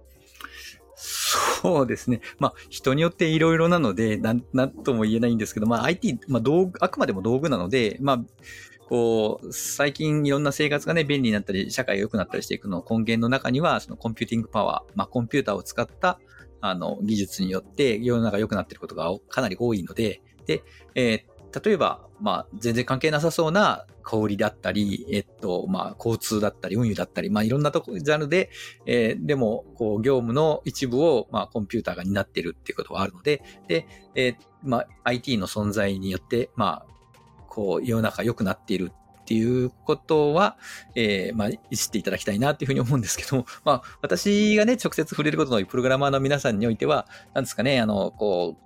[0.96, 2.22] そうですね。
[2.40, 8.24] まあ、人によっていろいろなので、なん、なんとも言えないんですけど、まあ、IT、まあ、道具、あくまでも道具なので、まあ、
[8.88, 16.20] こう、最近いろんな生活がね、便利になったり、社会が良くなったりしていくの根源の中には、そのコンピューティングパワー、まあ、コンピューターを使った、
[16.66, 20.64] あの、技術によって世の中良くなってることがかなり多いので、で、
[20.96, 28.50] えー、例えば、まあ、全然関係なさそうな小売だったり、えっと、まあ、交通だったり、運輸だったり、まあ、いろんなとこ、ジャンルで、
[28.86, 40.58] えー、でも、こう、業務の一部を、まあ、コンピューターが担っているっていうことはあるので、で、えー、まあ、IT の存在によって、まあ、こう、世の中良くなっているっていうことは、
[40.96, 48.64] えー、まあ、知っていただきたいなっていうふうに思うんですけども、 まあ、私がね、直接触れることの多いプログラマーの皆さんにおいては、なんですかね、あの、こう、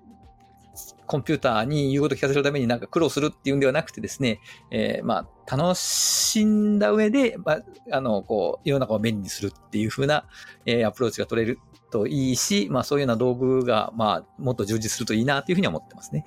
[1.05, 4.41] コンピューターに言うことを聞かせるためになんか苦労するっていうんではなくてですね、
[4.71, 10.25] えー、まあ、楽しんだ上で、まあ、あの、こう、世の中を便利にするっていうふうな、
[10.65, 11.59] えー、アプローチが取れる
[11.91, 16.25] といいし、まあ、そういうような道具が、まあ、もっと充実するといいなというふうに思ってますね。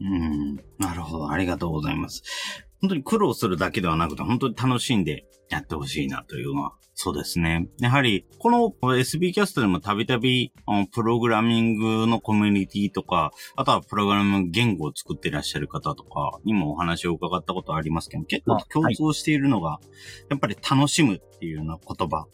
[0.00, 1.30] うん、なるほど。
[1.30, 2.22] ありがとうございます。
[2.82, 7.68] 本当に苦労するだけではなくて、本当に楽しんでやってほしいなというのは、そうですね。
[7.80, 10.52] やはり、この SB キャストでもたびたび、
[10.92, 19.80] プログラミングのコミュニティとか、あとはプログラム言語を作っていらっしゃる方とかにもお話を伺ったことありますけど、結構共通しているのが、
[20.28, 22.26] やっぱり楽しむっていうような言葉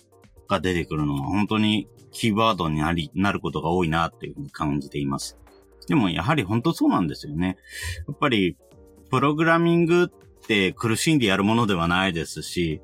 [0.48, 5.38] が出てくるのは、本当にキーワードになり、なることが多いなっていうふうに感じています。
[5.86, 7.58] でもやはり本当そうなんですよね。
[8.06, 8.56] やっぱり、
[9.10, 10.10] プログラミング
[10.48, 12.80] て苦しんでやるものではないですし、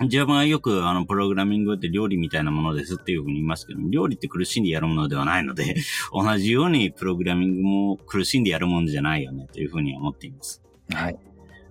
[0.00, 5.76] 自分はよくあの、プログラミングって料理みたいなものですっていうふうに言いますけど、料理って苦しんでやるものではないので、
[6.12, 10.62] 同じようにプログラミングも苦しんでやるものじゃないよねというふうに思っています。
[10.92, 11.16] はい。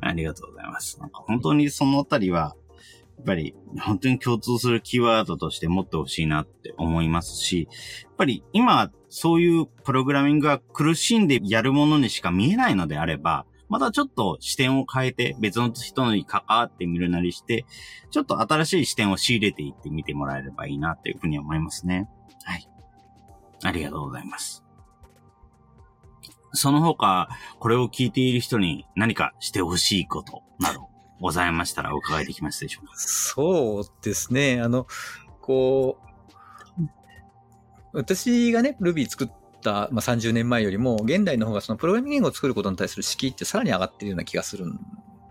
[0.01, 0.99] ありがとうございます。
[0.99, 2.55] なんか本当にそのあたりは、
[3.17, 7.67] やっぱり本当に共通するキーワードとして持ってほしいなって思いますし、
[8.03, 17.65] やっぱり今そういうプログラミングが苦しんでやるものにしか見えないのであれば、またちょっと視点を変えて別の人に関わってみるなりして、
[18.11, 22.07] ちょっと新しい視点を仕入れていってみてもらえればいいなというふうに思いますね。
[22.43, 22.69] はい。
[23.63, 24.63] ありがとうございます。
[26.53, 27.27] その他、
[27.59, 30.87] これを聞いている人に何かしてほしいことなど
[31.19, 32.93] ございましたらお伺いできますでしょうか？
[32.95, 34.61] そうですね。
[34.61, 34.87] あの、
[35.41, 36.05] こう、
[37.93, 39.33] 私がね、Ruby 作って、
[39.91, 44.79] まあ、30年前よりも、現代の方がそのプログラミング言語を作ることに対する敷居ってさらに上がっているような気がするん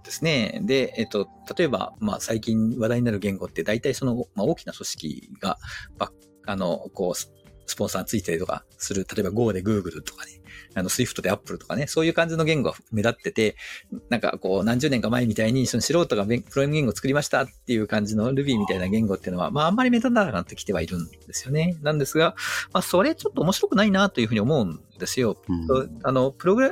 [0.04, 0.60] ですね。
[0.62, 5.58] で、えっと、例えば、まあ、最近話題になる言語って大体その、まあ、大きな組織が、
[6.46, 10.32] あの、こう、スポンサーついたりとかする、例えば Go で Google とかね、
[10.74, 13.56] あの、Swift で Apple とかね、そういう感じの言語が目立ってて、
[14.10, 21.76] なんかこう、何十年か前みたいに、その素人がプログラミング言語を作りましたっていう感じの Ruby みたいな言語っていうのは、まああんまり目立たなくなってきてはいるんですよね。
[21.82, 22.34] なんですが、
[22.72, 25.36] まあそれちょっと面白くないなというふうに思うんですよ。
[25.48, 26.68] うん、あの、プログラ、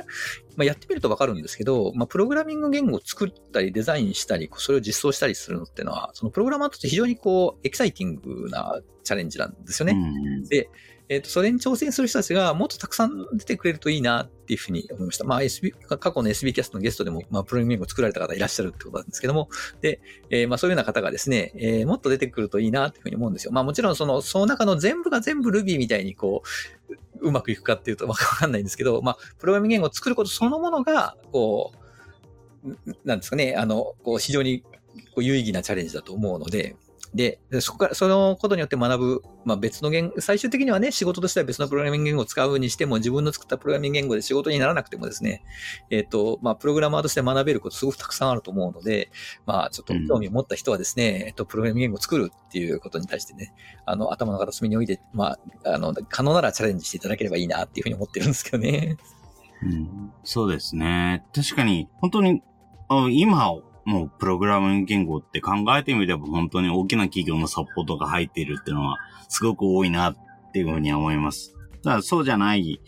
[0.55, 9.93] まあ、やってみるとわかるんですけど、まあ、プログラミング言語を作ったり、デザインしたり、それを実装したりするのっていうのは、そのプログラマーとして非常にこう、エキサイティングなチャレンジなんですよね。
[9.93, 9.95] う
[10.41, 10.69] ん、で、
[11.13, 15.25] えっ、ー、と、それに挑戦する人たちがもっとたくさん出てくれるといいなっていうふうに思いました。
[15.25, 19.49] まあ、SB、過去の SB キャストのゲストでも、まあ、プログラミングを作られた方いらっしゃるってことなんですけども、
[19.81, 23.51] で、えー、まあ、そういうような方がですね、えー、もっと出てくるといいなっていうふうに思うんですよ。
[23.51, 26.43] まあ、もちろん、その、その中の全部が全部 Ruby みたいにこ
[26.89, 31.73] う、うまくいくかっていうとわかんないんですけど、まあ、プログラミング言語を作ることそのものが、こ
[32.65, 34.63] う、なんですかね、あの、こう、非常に
[35.13, 36.75] こう有意義なチャレンジだと思うので、
[37.13, 45.43] で、そこから、そのことによって学ぶ、まあ別の言語、最終的にはね、仕事としては別のプログラミング言語を使うにしても、自分の作ったプログラミング言語で仕事にならなくてもですね、
[45.91, 49.11] えっ、ー、と、まあプログラマーとして学べることすごくたくさんあると思うので、
[49.45, 53.53] まあちょっと興味を持った人はですね、うん、えっと、プログラミング言語を作るっていうことに対してね、
[53.85, 58.97] あの、頭の片隅に置いて、まあ、あの、可能ならチャレンジしていただければいいなっていうふうに思ってるんですけどね。
[59.61, 61.23] うん、そうですね。
[61.33, 62.41] 確かに、本当に、
[63.11, 63.51] 今
[63.85, 68.97] もうプログラミング言語って考えてみれば本当に大きな企業のサポートが入っているっていうのは
[69.29, 70.15] すごく多いなっ
[70.53, 71.55] ていうふうに思います。
[71.83, 72.79] ただそうじゃない、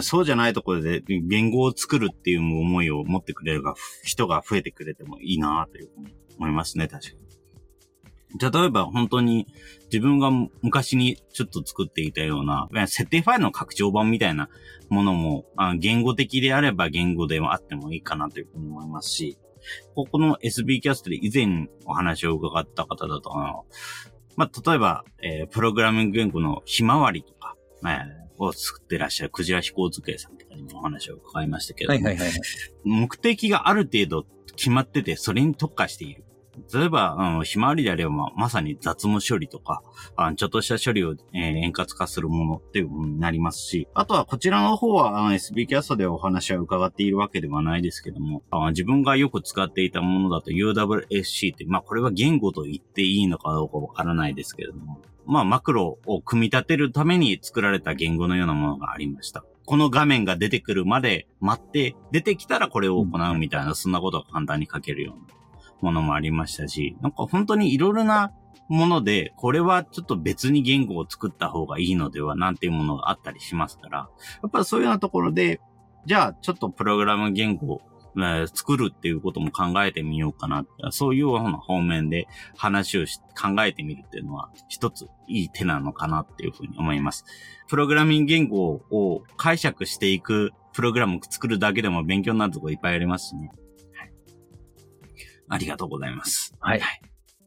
[0.00, 7.26] そうじゃないところで言語を作るっていう思いを持ってくれるが人が増えてくれてもいいなというふうに思いますね、確かに。
[8.38, 9.46] 例えば本当に
[9.84, 14.48] 自分が昔にちょっと作っていたような、設定ファイルの拡張版みたいな
[14.88, 15.46] ものも、
[15.78, 19.38] 言語的であれば言語であってもいいかなというふうに思いますし、
[19.94, 23.30] ここの SB キャストで以前お話を伺った方だと、
[24.36, 31.92] まあ、例えば、えー、プログラミング言語のひまわりとか、えー、を作ってらっしゃるクジラ飛行机さんとかにもお話を伺いましたけど、
[32.84, 34.26] 目的がある程度
[34.56, 36.25] 決まってて、それに特化している。
[36.72, 39.82] 例えば、あの、ひまわりであれば、まさに雑務処理とか、
[40.16, 59.44] あちょっとした処理を、えー、円滑化するものっていうものになりますし、あとはこちらの方は、SB キャストでお話は伺っているわけではないですけども、あ自分がよく使っていたものだと UWSC って、まあ、これは言語と言っていいのかどうかわからないですけれども、まあ、マクロを組み立てるために作られた言語のようなものがありました。
[59.64, 65.36] この画面が出てくるまで待って、出てきたらこれを行うみたいな、そんなことが簡単に書けるような
[65.80, 68.32] ものもありましたし、なんか本当にいろいろな
[68.68, 73.98] もので、これはちょっと別に言語を作った方がいいのではなんていうものがあったりしますから、
[74.42, 75.60] やっぱりそういうようなところで、
[76.06, 77.82] じゃあちょっとプログラム言語を
[78.54, 80.64] 作るっていうことも考えてみようかな。
[80.90, 87.24] そういうような方面で話をし考えてみるっていうのは一ついい手なのかなっていうふうに思います。
[87.68, 93.50] プログラミング言語を解釈していくプログラムを作るだけでも勉強になるところいっぱいありますしね。
[95.48, 96.54] はい、ありがとうございます。
[96.60, 96.80] はい。
[96.80, 97.00] はい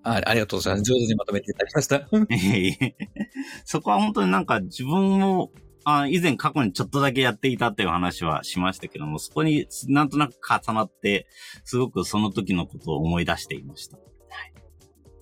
[0.04, 0.84] あありがとうございます。
[0.84, 2.08] 上手にまとめていただきました。
[3.66, 5.52] そこは本当になんか自分も、
[5.86, 11.28] あ以前過去にちょっとだけやっていたっていう話はしましたけども、そこになんとなく重なって、
[11.64, 13.98] すごくその時のことを思い出していました。
[13.98, 14.54] はい。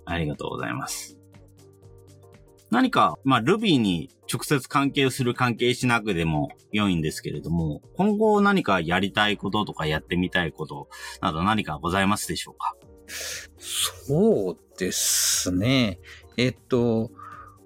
[0.05, 1.16] ありがとうございます。
[2.69, 10.89] 何か、まあ、Ruby に直接関係する関係しなくても良いんですけれども、今後何かやりたいこととかやってみたいこと
[11.21, 12.75] など何かございますでしょうか？
[13.57, 15.99] そうですね。
[16.35, 17.09] えっと、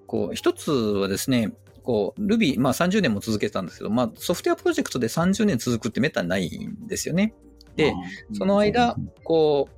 [0.06, 7.34] こう、一つはですね、こう、Ruby、まあ30年も続けたんですけど、まあソフトウェアプロジェクトで30年続くってめったにないんですよね。
[7.74, 7.92] で、
[8.34, 9.74] その間、こう、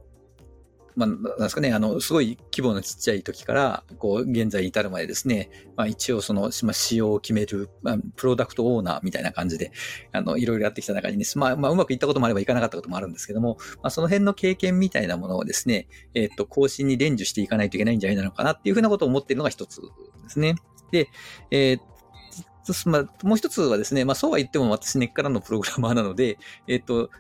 [0.97, 9.73] まあ、なんですかね、あの、すごい規模のちっちゃい時から、こう、現在に至るまでですね、まあ、一応その、まあ、仕様を決める、まあ、プロダクトオーナーみたいな感じで、
[10.13, 19.89] あの、いろいろやってきた中にね、まあ、まあ、うまくいったこともあればいかなかったこともあるんですけども、まあ、その辺の経験みたいなものをですね、えっ、と、更新に伝授していかないといけないんじゃないのかなっていうふうなことを思っているのが一つで
[20.29, 20.55] すね。
[20.93, 21.09] で、
[21.51, 27.11] えー、まあ、もう一つはですね、まあ、そうは言っても私根っからのプログラマーなので、えっ、と、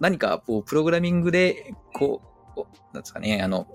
[0.00, 2.28] 何か、こう、プログラミングでこう、
[2.64, 3.66] こう、なんですかね、あの、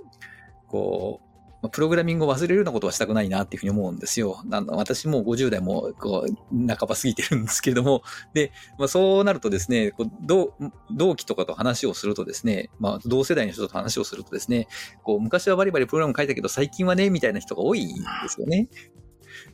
[0.68, 4.44] こう、プログラミングを忘れるようなことはしたくないなっていうふうに思うんですよ。
[4.52, 10.54] あの私も50代もこう半ば過ぎてるんですけれども、で、まあ、そうなるとですね、こう同
[10.92, 14.68] 同期とかと話をするとですね、まあ、同世代の人と話をするとですね、
[15.04, 18.68] こう昔はバリバリプログラム書いたけど最近はね、みたいな人が多いんですよね。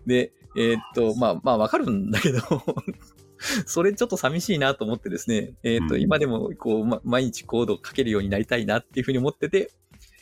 [0.07, 2.39] で、えー、っと、まあ、まあわかるんだけど
[3.65, 9.71] それちょっと寂しいなと思ってですね、えー、っと、今でもこう、ま、毎日コードを書けるようになりたいなっていうふうに思ってて、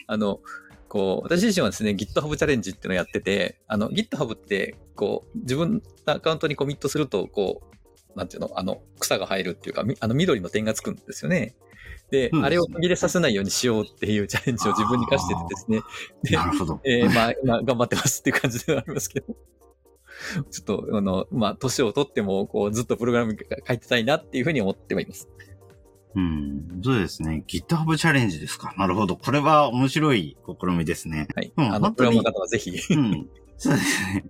[0.06, 0.40] あの、
[0.88, 7.62] こう、私自身はですね、GitHub チャレンジっていうのをやってて、あの、GitHub って、こう、自分のアカウントにコミットすると、こ
[8.14, 11.54] う、なんていうの、あの、草が生えるっていうか、あの、緑の点がつくんですよね。
[12.10, 15.80] で、あれを途切れさせないようにしようっていうチャレンジを自分に課しててですね。
[16.22, 16.80] で、なるほど。
[16.84, 19.26] えー、まあ、今頑張ってますっていう感じではありますけど。
[20.50, 25.28] ちょっと、あの、まあ、年を取っても、こう、ずっとプログラム書いてたいなっていうふうに思ってはいます。
[26.14, 27.44] うん、そうですね。
[27.46, 28.74] GitHub チャレンジですか。
[28.76, 29.16] なるほど。
[29.16, 31.28] これは面白い試みですね。
[31.34, 31.52] はい。
[31.56, 32.72] うん、あの、プロの方はぜひ。
[32.94, 33.28] うん。
[33.56, 34.24] そうですね。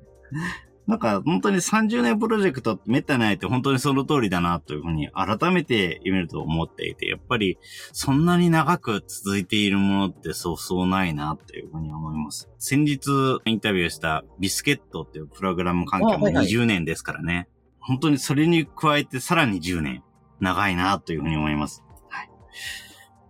[0.88, 7.58] なんか本当に30年プロジェクトめったにないって本当にその通りだなというふうに改めて見ると思っていて、やっぱり
[7.92, 12.48] そんなに長く続いているものってそうそうないなというふうに思います。
[12.58, 13.10] 先日
[13.44, 17.26] インタビューしたビスケットっていうプログラム関係も20年ですからね。
[17.26, 17.48] はいはい、
[17.80, 20.02] 本当にそれに加えてさらに10年。
[20.40, 21.82] 長いなというふうに思います。
[22.08, 22.30] はい。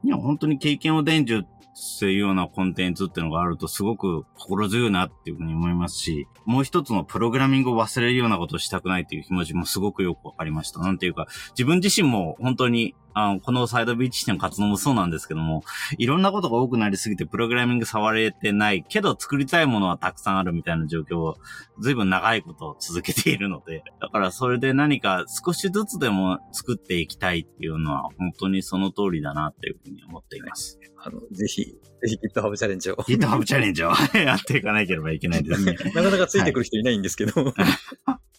[0.05, 1.49] いや、本当に経験を伝授
[1.97, 10.81] っていうようなコンテンツっていうのがあるとすごく心強いなっていうふうに思いますし、もう一つのプログラミングを忘れるようなことをしたくないっていう気持ちもすごくよくわかりました。
[10.81, 15.62] なんていうか、自分自身も本当にあの、このサイドビーチしての活動もそうなんですけども、
[15.97, 21.37] いろんなことが多くなりすぎてプログラミング触れてないけど作りたいものはたくさんあるみたいな状況を
[21.81, 30.79] 随分長いことを続けているので、 だからそれで何か少しずつでも作っていきたいっていうのは本当にその通りだなっていうふうに思っています。
[31.01, 32.97] あの、ぜひ、ぜひ GitHub チャレンジを。
[32.97, 35.77] GitHub チャレンジを やっていかなければいけないですね。
[35.95, 37.45] なかなかついてくる人いないんですけど。
[37.45, 37.55] はい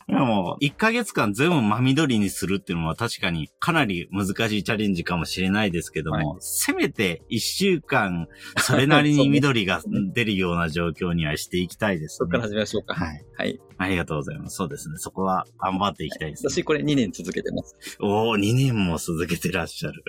[0.10, 12.26] でも、1ヶ月間全部真緑にするっていうのは確かにかなり難しいチャレンジかもしれないですけども、はい、せめて1週間、それなりに緑が出るような状況にはしていきたいですね。
[12.26, 12.95] そっから始めましょうか。
[12.95, 13.26] はい。
[13.38, 13.60] はい。
[13.78, 14.56] ありがとうございます。
[14.56, 14.98] そうですね。
[14.98, 17.76] そこは頑張っていきたいですね、はい、私これ2年続けてます。
[18.00, 20.04] おー、2年も続けてらっしゃる。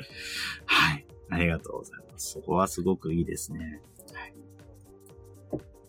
[0.65, 1.07] はい。
[1.29, 2.10] ありがとうございます。
[2.21, 3.81] そこはすごくいいですね。
[4.13, 4.35] はい、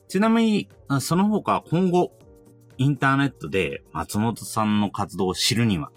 [0.07, 0.69] ちなみに、
[1.01, 2.11] その他今後、
[2.77, 5.91] インターネットで松本さんの活動を知るには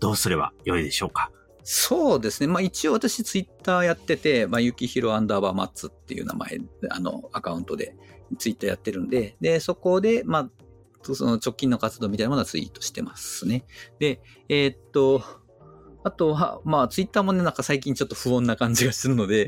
[0.00, 1.30] どうすればよいでしょうか？
[1.62, 2.46] そうですね。
[2.46, 6.58] まあ一応私ツイッターやってて、まあ、ゆきひろアンダーバーマッツっていう名前、
[6.90, 7.94] あの、アカウントで
[8.38, 10.50] ツイッターやってるんで、で、そこで、まあ、
[11.02, 13.64] その直近の活動みたいなものはツイートしてますね。
[13.98, 15.22] で、えー、っと、
[16.02, 19.46] あとは、まあ、ツイッターもね、なんか最近ちょっと不穏な感じがするので、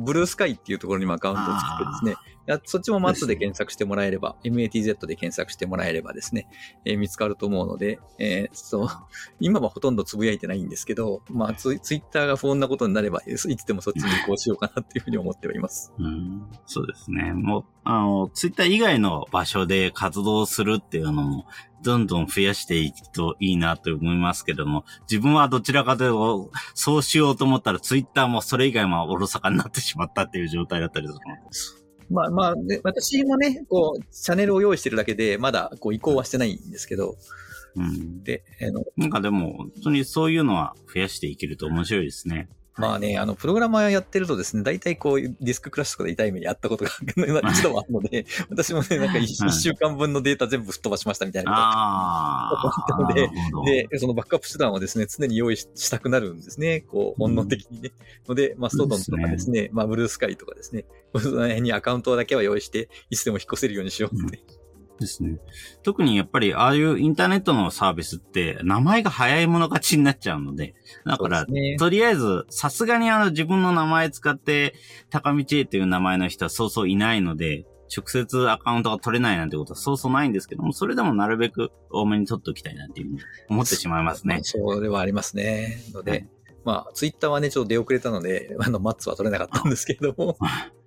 [0.00, 6.48] ブルースカイっていうところにもアカウントを作ってですね、やそっちもマッツで検索してもらえれば、MATZ で検索してもらえればですね、
[6.84, 8.88] えー見つかると思うので、えーそう、
[9.40, 15.92] 今はほとんどつぶやいてないんですけど、まあツイ、ツイッターが不穏なことになれば、いつでもそっちに移行しようかなっていうふうに思っております。
[15.98, 17.32] うん、そうですね。
[17.32, 21.46] もう、あの、ツイッター以外の場所で活動するっていうのも、
[21.82, 31.24] どんどん増やしていくといいなと思いますけども、自分はどちらかというと、そうしようと思ったらツイッターもそれ以外もおろそかになってしまったっていう状態だったりするの
[31.80, 31.81] で。
[32.12, 37.16] まあまあ、で私もね、こう、チャンネルを用意してるだけで、まだこう移行はしてないんですけど、
[37.74, 38.22] うん。
[38.22, 42.48] で、あの、なんかでも、本当にそういうのは増やしていけると面白いですね。
[42.76, 46.90] まあね、あの、プログラマーやってるとですね、大体こう、ディスククラッシュとかで痛い目にあったことが
[47.50, 53.02] 一度もあるので、私もね、なんか一はい一週間分のデータ全部吹っ飛ばしましたみたいなことああ。
[53.02, 56.80] なのでで、そのバックアップ手段をですね、常に用意ししたくなるんですね。
[56.80, 57.92] こう、本能的にね。
[58.26, 60.86] ので、まあ、ストートンとかですね、まあ、ブルースカイとかですね、
[61.18, 64.61] その辺にアカウントだけは用意して、いつでも引っ越せるようにしようって。
[65.02, 65.38] ですね。
[65.82, 70.74] 特にやっぱり、ああいうインターネットのサービスって、名前が早い者勝ちになっちゃうので、
[71.04, 74.74] だから、ねとりあえず、さすがにあの自分の名前使って、
[75.10, 84.40] 高道へという名前の人はそうそういないので、直接アカウントが取れないなんてことはそうそうないんですけども、それでもなるべく多めに取っておきたいなっていうふうに思ってしまいますね。
[84.42, 85.84] それはありますね。
[85.92, 86.28] ので、はい
[86.64, 90.36] まあ、ツイッターはね、ちょっと出遅れたので、あの、マッツは取れなかったんですけれども、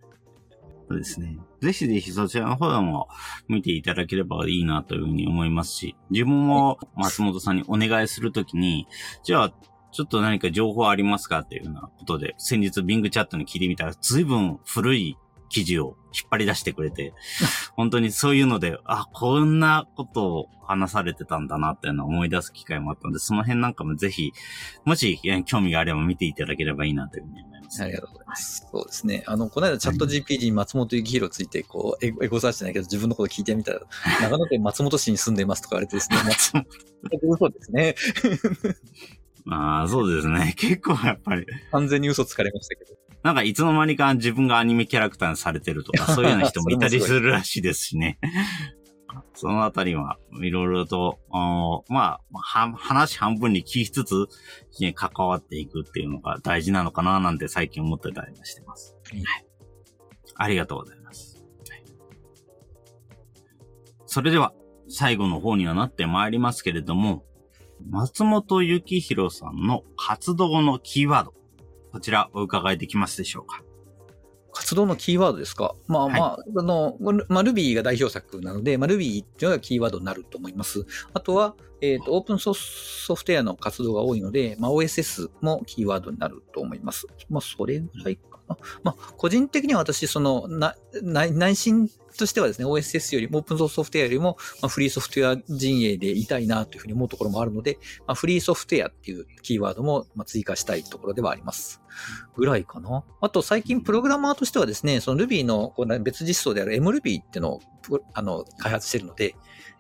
[0.87, 1.37] そうですね。
[1.61, 3.07] ぜひぜひそちらの方でも
[3.47, 8.87] 見ていただければいいなというふうに思いますし、自分も松本さんにお願いするときに、
[9.23, 9.53] じゃあ、
[9.91, 15.17] ちょっと何か情報ありますかっていうようなことで、先日ビングチャットに聞いてみたら、随分古い
[15.49, 17.13] 記事を引っ張り出してくれて、
[17.75, 24.33] 本当にそういうので、あ、こんなことを話されてたんだなっていうのを思い出す機会もあったので、その辺なんかもぜひ、
[24.83, 27.54] もしえ興味があれば見ていただければいいなというふうに思います。
[27.83, 28.67] ありがとうございます。
[28.71, 29.23] そうですね。
[29.27, 33.81] あの、この間チャット GPT に松本幸宏ついて、こう、エゴエゴサーチじゃないけど、自分のこと聞いてみたら、
[34.21, 37.95] 長野県松本市に住んでいますとか言われてですね、 松本嘘ですね。
[39.45, 40.53] ま あ、そうですね。
[40.57, 42.95] 結構やっぱり、完全に嘘つかれましたけど。
[43.23, 48.19] なんかいつの間にか自分がアニメキャラクターにされてるとか、そういうような人もいたりするらしいですしね。
[49.33, 51.19] そのあたりは、いろいろと、
[51.89, 54.27] まあ、は話半分に聞きつつ、
[54.79, 58.95] ね関わっていくっていうのが大事なのかななんて最近思ってたりもしてます。
[59.11, 59.23] はい
[60.37, 61.45] ありがとうございます。
[61.69, 61.83] はい
[64.05, 64.53] それでは、
[64.87, 67.23] 最後の方にはなってまいりますけれども、
[67.89, 71.33] 松本幸宏さんの活動のキーワード、
[71.91, 73.64] こちらお伺いできますでしょうか
[74.55, 75.75] 活動のキーワードですか？
[75.87, 76.97] まあまあ、あの、
[77.27, 80.85] まあ、Ruby が代表作なので、まあ、Ruby っていうのがキーワードになると思います。
[81.13, 87.05] あとは、えっ、と、オープンソースソフトウェアの活動が多いので、まあ、OSS もキーワードになると思います。
[87.29, 88.17] まあ、それぐらい。
[88.83, 97.77] まあ、個人的には私、その、な、内内心としてはですね、OSS よりも、オープンソースソフトウェアよりも、まあ、フリーソフトウェア陣営でいたいなというふうに思うところもあるので、
[98.07, 101.81] まあ、フリーソフトウェアっていうキーワードも、まあ、追加したいところではあります。
[102.35, 103.03] ぐらいかな。
[103.21, 109.35] あと最近プログラマーとしてはですね、その Ruby のこう別実装である MRuby っていうのをプあの開発してるので、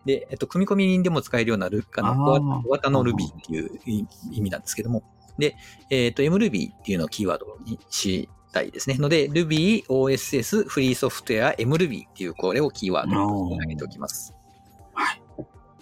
[0.05, 5.03] で、えっと、組み込みでも使えるようなルあの小型の Ruby っていう意意味なんですけども、
[5.37, 5.55] で、
[5.89, 8.95] えっと、MRuby っていうのをキーワードにしたいですね。
[8.97, 14.33] ので、Ruby、OSS、フリーソフトウェア、MRuby っていうこれをキーワードに挙げておきます。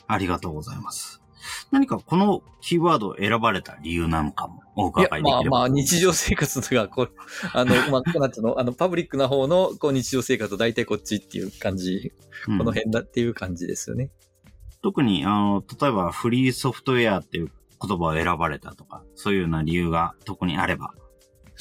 [0.08, 1.22] ありがとうございます。
[1.72, 5.32] 何かこのキーワードを選ばれた理由なんかもお伺いできれば。
[5.32, 7.12] まあまあ、日常生活が、こう、
[7.54, 12.14] あの、まあ、なんていうの、あの、パブリックな方の、こう、日常生活、大体こっちっていう感じ、
[12.48, 14.10] うんこの辺だっていう感じですよね。
[14.82, 17.52] 特に、あの、例えばフリーソフトウェアっていう
[17.82, 20.94] 言葉を選ばれたとか、そういうような理由が特にあれば。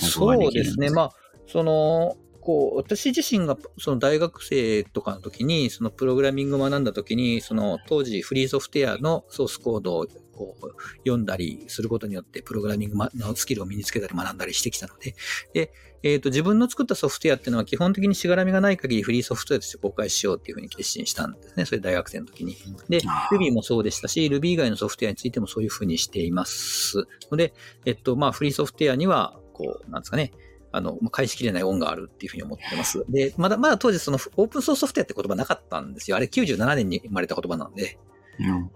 [0.00, 0.90] おそうですね。
[0.90, 1.10] まあ、
[1.46, 15.14] その、こう、私自身が、その大学生とかの時に、そのプログラミングを学んだ時に、その当時フリーソフトウェアのソースコードをこう読んだりすることによって、プログラミングのスキルを身につけたり学んだりしてきたので、
[15.54, 15.72] で、
[16.02, 21.64] えっ、と、自分の作ったソフトウェアっていうのは基本的にしがらみがない限りフリーソフトウェアとして公開しようっていうふうに決心したんですね。
[21.64, 22.56] それ大学生の時に。
[22.88, 27.06] で Ruby もそうでしたし、Ruby 以外のソフトウェアについてもそういうふうにしています。
[27.30, 30.32] ので、えっと、まあ、フリーソフトウェアには、こう、なんですかね、
[30.72, 33.04] あの、まあ返しきれない恩があるっていうふうに思ってます。
[33.08, 36.16] で、まだ、まだ当時そのオープンソースソフトウェアって言葉なかったんですよ。
[36.16, 37.98] あれ97年に生まれた言葉なので。
[38.38, 38.70] うん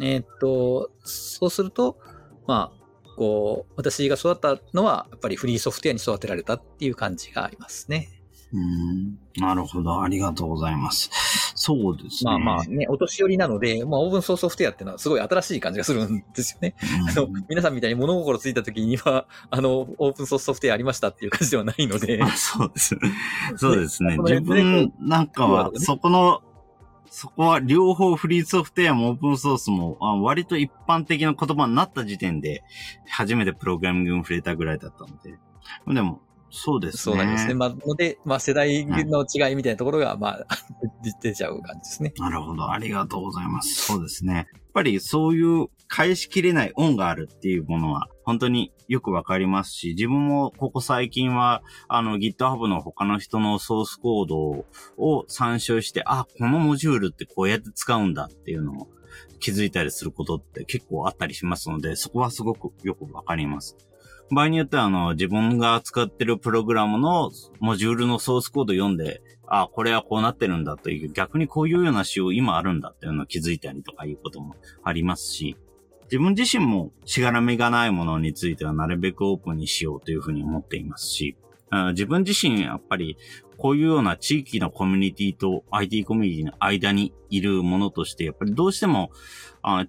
[0.00, 1.98] えっと、そうすると、
[2.48, 2.84] まあ、
[3.16, 8.08] こう、私が育ったのは、やっぱりフリーソフトウェアに育てられたっていう感じがありますね。
[8.52, 10.02] うんなるほど。
[10.02, 11.10] ありがとうございます。
[11.66, 12.30] そうですね。
[12.30, 16.74] まあまあね、お年寄りなので、まあオープンソースソフトウェアっていうのはすごい新しい感じがするんですよね。
[17.08, 22.20] あの、皆さんみたいに物心ついた時には、あの、オープンソースソフトウェアありましたっていう感じではないので。
[22.36, 22.98] そうです。
[23.56, 24.18] そうですね。
[24.18, 26.42] 自分なんかは、そこの、
[27.08, 32.62] そこは両方フリーソフトウェアもオープンソースも割と一般的な言葉になった時点で
[33.08, 35.38] 初めてプログラミングに触れたぐらいだったので。
[35.86, 36.20] でも、
[36.54, 36.98] そうですね。
[37.00, 37.54] そうなんですね。
[37.54, 40.46] まあ、ので、まあ、世代の違いみたいなところが、まあ、
[41.20, 42.14] 出ちゃう感じですね。
[42.18, 42.70] なるほど。
[42.70, 43.86] ありがとうございます。
[43.86, 44.34] そうですね。
[44.34, 54.36] やっぱりそういう返しきれない恩があるっていうものは、本当によくわかりますし、自分もここ最近は、あの GitHub の他の人のソースコード
[54.96, 58.88] を参照して、あ、このモジュールってこうやって使うんだっていうのを
[59.40, 63.76] 気づいたりすることって結構あったりしますので、そこはすごくよくわかります。
[64.30, 75.56] 場合によっては、あの、自分が使ってるプログラムのモジュールのソースコード読んで、あ、これはこうなってるんだという、逆にこういうような仕様今あるんだっていうのを気づいたりとかいうこともありますし、
[76.04, 81.36] 自分自身もしがらみがないものについてはなるべくオープンにしようというふうに思っていますし、
[81.90, 83.16] 自分自身やっぱり
[83.56, 89.10] こういうような地域のコミュニティと IT コミュニティの間にいるものとして、やっぱりどうしても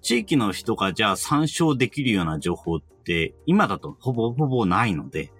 [0.02, 5.32] 地域の人がじゃあ参照できるような情報って今だとほぼほぼないので、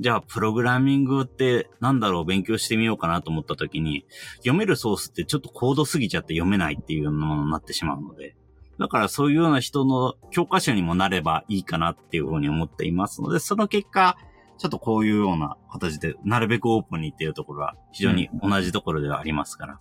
[0.00, 4.04] じゃあ、プログラミングってなんだろう勉強してみようかなと思った時に、
[4.38, 8.34] 読めるソースってちょっと高度すぎちゃって読めないっていうようなものになってしまうので、
[8.80, 14.16] だからそういうような人の教科書にもなればいいかなっていうふうに思っていますので、その結果、
[14.56, 19.80] ちょっとこういうような形で、なるべくオープンにっていうところは非常に同じところではありますから、やっ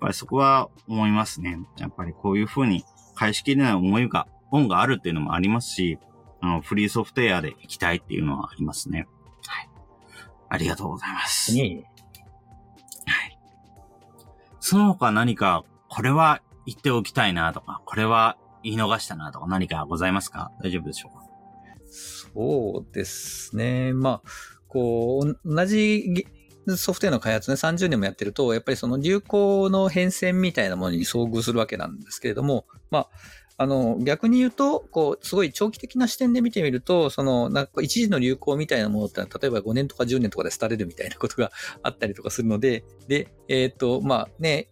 [0.00, 1.58] ぱりそこは思いますね。
[1.78, 2.84] やっぱりこういうふうに
[3.14, 5.98] 返しきれない思いが、恩があるっていうのもありますし、
[6.40, 9.06] あの、フリーソフトウェアで行きたいっていうのはありますね。
[9.46, 9.70] はい。
[10.48, 11.52] ありがとうございます。
[11.52, 11.84] いいはい。
[14.60, 20.52] その他何か、これは言っておきたいなとか、これは言い逃したなとか何かございますか？
[20.62, 21.17] 大丈夫でしょうか？
[21.88, 23.92] そうですね。
[23.92, 24.30] まあ、
[24.68, 26.26] こう、同じ
[26.76, 33.08] ソフトウェアの開発ね、30年もやってると、やっぱりその流行の変遷みたいなものに遭遇するわけなんですけれども、まあ、
[33.60, 41.50] あの、逆に言うと、こう、すごい長期的な視点で見てみると、その、なんか一時の流行みたいなものって例えば5年とか10年とかで廃れるみたいなことが
[41.82, 44.68] あったりとかするので、で、えっ、ー、と、まあね、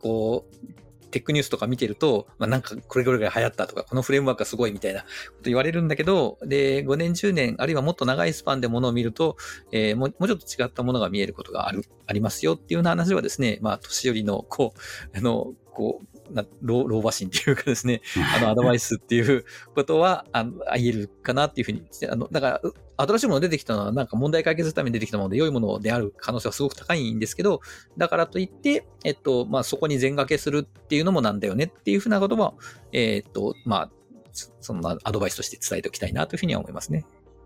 [0.00, 9.36] こう、テックニュースとか見てると、まあ、なんかこれぐらい流行ったとか、このフレームワークがすごいみたいなこと言われるんだけど、で、5年、10年、あるいはもっと長いスパンでものを見ると、
[9.72, 14.74] えー、もうちょっと違ったものが見えることがある、ありますよっていうような話はですね、まあ、年寄りの、こ
[15.12, 18.02] う、あの、こう、な老老婆心っていうかですね、
[18.36, 27.60] あの、アドバイスっていうことは、あの、言えるかなっていうふうに、あの、だから、新しいもの出てきたのは、なんか問題解決するために出てきたもので良いものである可能性はすごく高いんですけど、
[27.96, 32.54] だからといって、えっと、まあ、そこに全掛けするっていうのもなんだよねっていうふうなことは、
[32.92, 33.90] えっと、まあ、
[34.32, 37.04] そんなアドバイスとして伝えておきたいなというふうには思いますね。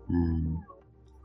[0.09, 0.59] うん。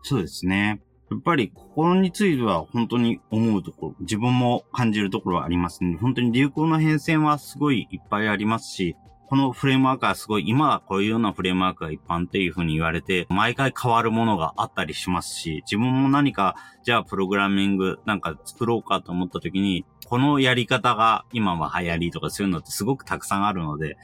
[0.02, 0.80] そうですね。
[1.10, 5.98] やっぱり、心については本当に思うところ、自分も感じるところはありますね。
[6.00, 8.96] 本当に流行の変遷はすごいいっぱいありますし、
[9.30, 23.96] このフレームワークはすごい、今はこういうようなフレームワークが一般っていうふうに言われて、毎回変わるものがあったりしますし、自分も何か、じゃあプログラミングなんか作ろうかと思った時に、このやり方が今は流行りとかそういうのってすごくたくさんあるので、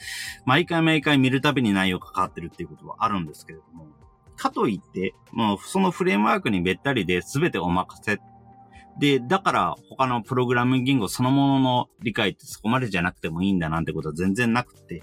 [0.45, 3.87] 毎回毎回見るたびに内容が変わってるっていうことはあるんですけれども、
[4.37, 8.21] かといって、もうそのフレームワークにべったりで全てお任せ。
[8.99, 15.03] で、だから他のプログラミング言語そのものの理解ってそこまでじゃなくてもいいんだなんてことは全然なくて、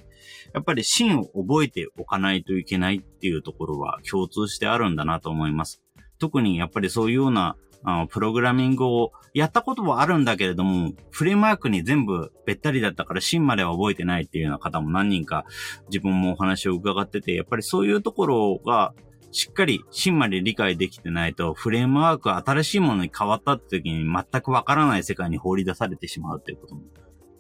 [0.54, 5.82] やっぱり芯を覚えておかないといけないっていうところは共通してあるんだなと思います。
[6.20, 15.46] 特にやっぱりそういうようなあのプログラミングをやったことはあるんだけれども、フレームワークに全部べったりだったから芯までは覚えてないっていうような方も何人か
[15.90, 18.94] 自分もお話を伺ってて、やっぱりそういうところが
[19.34, 26.84] しっかり芯まで理解できてないと、フレームワーク新しいものに変わったって時に全くわからない世界に放り出されてしまうっていうことも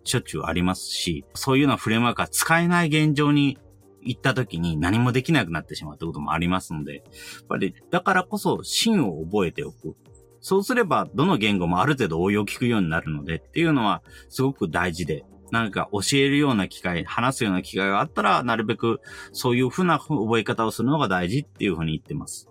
[0.03, 3.57] しょっちゅうありますし、そういうようなフレームワークが使えない現状に
[4.01, 7.03] 行った時に何もできなくなってしまうってこともありますので、やっ
[7.47, 9.95] ぱりだからこそ芯を覚えておく。
[10.41, 15.23] そうすればどの言語もある程度応用聞くようになるのでっていうのはすごく大事で、
[15.53, 19.01] なんか教えるような機会、話すような機会があったら、なるべく
[19.33, 22.49] そういうふうな覚え方をするのが大事っていうふうに言ってます。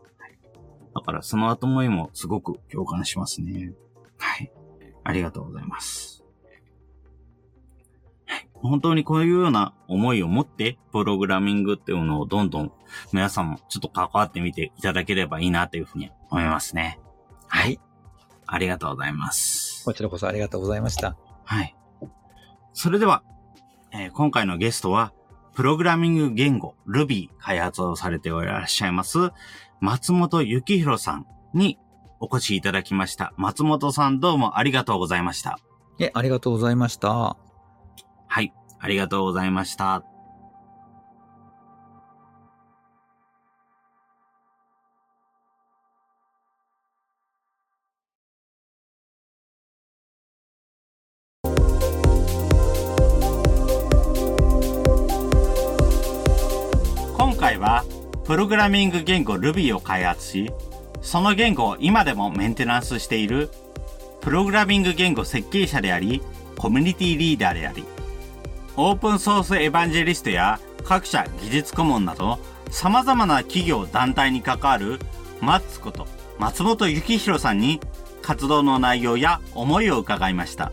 [0.95, 3.73] だからその後思いもすごく共感しますね。
[4.19, 4.53] はい。
[5.03, 6.23] ありがとうございます。
[8.53, 12.73] 本当にこういうような思いを持って、プログラミングっていうのをどんどん
[13.13, 17.01] 皆さんもちょっと関わってみていただければいいなというふうに思いますね。
[17.49, 17.81] はい。
[18.47, 19.85] ありがとうございます。
[19.85, 21.17] こちらこそありがとうございました。
[21.45, 21.75] はい。
[22.73, 23.23] それでは、
[23.93, 25.13] えー今回のゲストは、
[25.55, 29.31] プログラミング言語 Ruby 開発をされていらっしゃいます、
[29.81, 31.79] 松本幸宏さんに
[32.21, 33.35] お越しいただきました。
[33.37, 35.59] 松本さんどうもありがとうございました。
[35.99, 37.37] え、ありがとうございました。
[38.29, 40.05] はい、ありがとうございました。
[58.53, 60.53] グラミング言語 Ruby を開発し、
[61.01, 63.49] その言語を今でもメンテナンスしている、
[64.21, 66.21] プログラミング言語設計者であり、
[66.59, 67.83] コミュニティリーダーであり、
[68.77, 72.39] オープンソースエヴァンジェリストや各社技術顧問など、
[72.71, 74.99] 様々な企業団体に関わる
[75.41, 76.07] マッツこと
[76.39, 77.81] 松本幸宏さんに
[78.21, 80.73] 活動の内容や思いを伺いました。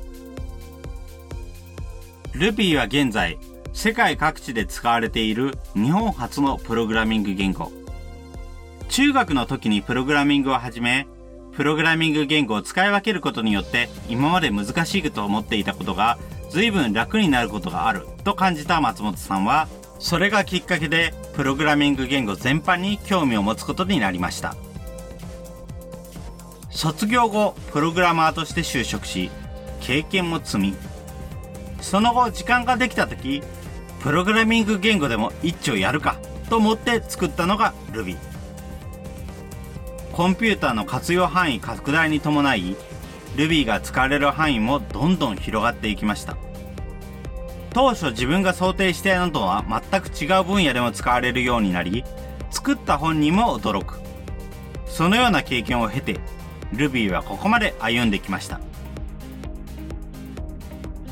[2.34, 3.38] Ruby は現在、
[3.74, 7.72] 世界各地で使われている日本初のプログラミング言語。
[8.90, 11.08] 中学の時にプログラミングを始め、
[11.54, 16.18] プログラミング言語を使い分けることによって今まで難しいと思っていたことが
[16.50, 19.68] 随分楽になることがあると感じた松本さんは、
[20.00, 24.56] それがきっかけでプログラミング言語全般に興味を持つことになりました。
[26.70, 29.30] 卒業後、プログラマーとして就職し、
[29.82, 30.76] 経験も積み、
[31.82, 33.44] その後時間ができた時、
[34.02, 36.18] プログラミング言語でも一丁やるか
[36.50, 38.18] と思って作ったのが Ruby。
[40.14, 42.76] コンピューターの活用範囲拡大に伴い、
[43.36, 46.38] Ruby が使われる範囲もどんどん広がっていきました。
[47.72, 52.04] 当初自分が想定していたのとは全く違う分野でも使われるようになり、
[52.52, 54.00] 作った本人も驚く。
[54.88, 56.20] そのような経験を経て、
[56.74, 58.60] Ruby はここまで歩んできました。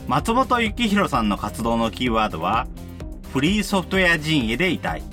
[0.08, 2.66] 松本幸宏さんの活動のキーワードは、
[3.34, 5.04] フリーソフトウェア陣営でいたい。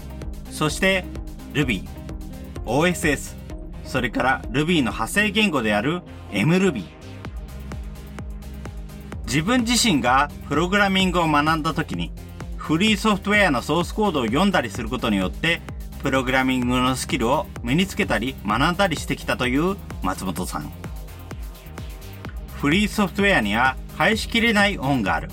[0.51, 1.05] そして、
[1.53, 1.87] Ruby、
[2.65, 3.37] OSS、
[3.85, 6.85] それから Ruby の派生言語である MRuby。
[9.27, 12.13] 自分自身がプログラミングを学んだ時に、
[12.57, 15.61] フリーソフトウェアのソースコードを読んだりすることによって、
[16.03, 20.71] プログラミングのスキルを身につけたり学んだりしてきたという松本さん。
[22.57, 25.29] フリーソフトウェアには返しきれない恩がある。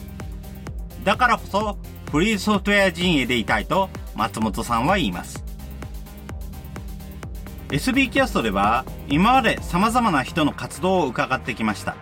[1.04, 1.78] だからこそ、
[2.12, 5.46] フリーソフトウェア陣営でいたいと松本さんは言います。
[7.70, 11.96] SB キャストでは、今まで様々な人の活動を伺ってきました。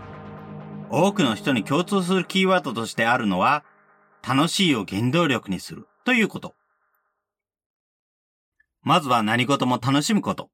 [0.89, 3.63] 多くの人に共通するキーワードとしてあるのは、
[4.27, 6.55] 楽しいを原動力にするということ。
[8.81, 10.49] まずは何事も楽しむこと。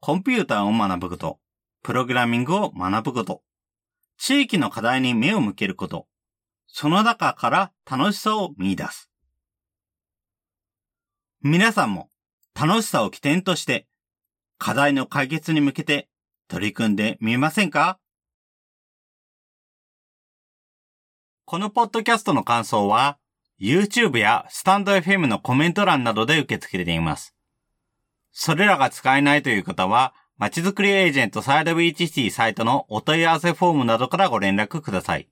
[0.00, 1.38] コンピューターを学ぶこと。
[1.84, 3.42] プログラミングを学ぶこと。
[4.18, 6.08] 地域の課題に目を向けること。
[6.74, 9.10] その中から楽しさを見出す。
[11.42, 12.08] 皆さんも
[12.58, 13.86] 楽しさを起点として
[14.56, 16.08] 課題の解決に向けて
[16.48, 17.98] 取り組んでみませんか？
[21.44, 23.18] このポッドキャストの感想は
[23.60, 27.34] YouTube やスタンド FM のコメント欄などで受け付けています。
[28.32, 35.28] それらが使えないという方はまちづくりエージェントサイドビーチシティサイトのお問い合わせフォームなどからご連絡ください。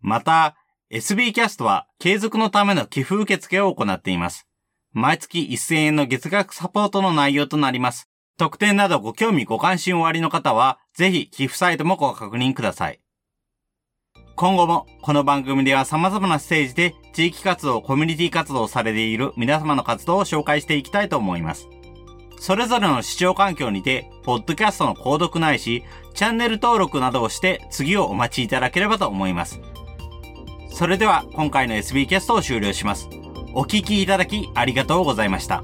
[0.00, 0.56] また、
[0.90, 4.46] SB キャストは継続のための寄付受付を行っています。
[4.92, 8.08] 毎月1000円の月額サポートの内容となります。
[8.38, 13.00] 特典などご興味ご関心おありの方は、ぜひ寄付サイトもご確認ください。
[14.36, 21.68] 今後もこの番組では様々なステージで地域活動、コミュニティ活動をされている皆様の活動を紹介していきたいと思います。
[22.38, 25.82] それぞれの視聴環境にて、ポッドキャストの購読ないし、
[26.14, 29.60] チャンネル登録などをして次をお待ちいただければと思います。
[30.78, 33.08] それでは今回の SB キャストを終了します。
[33.52, 35.60] お聞きいただきありがとうございました。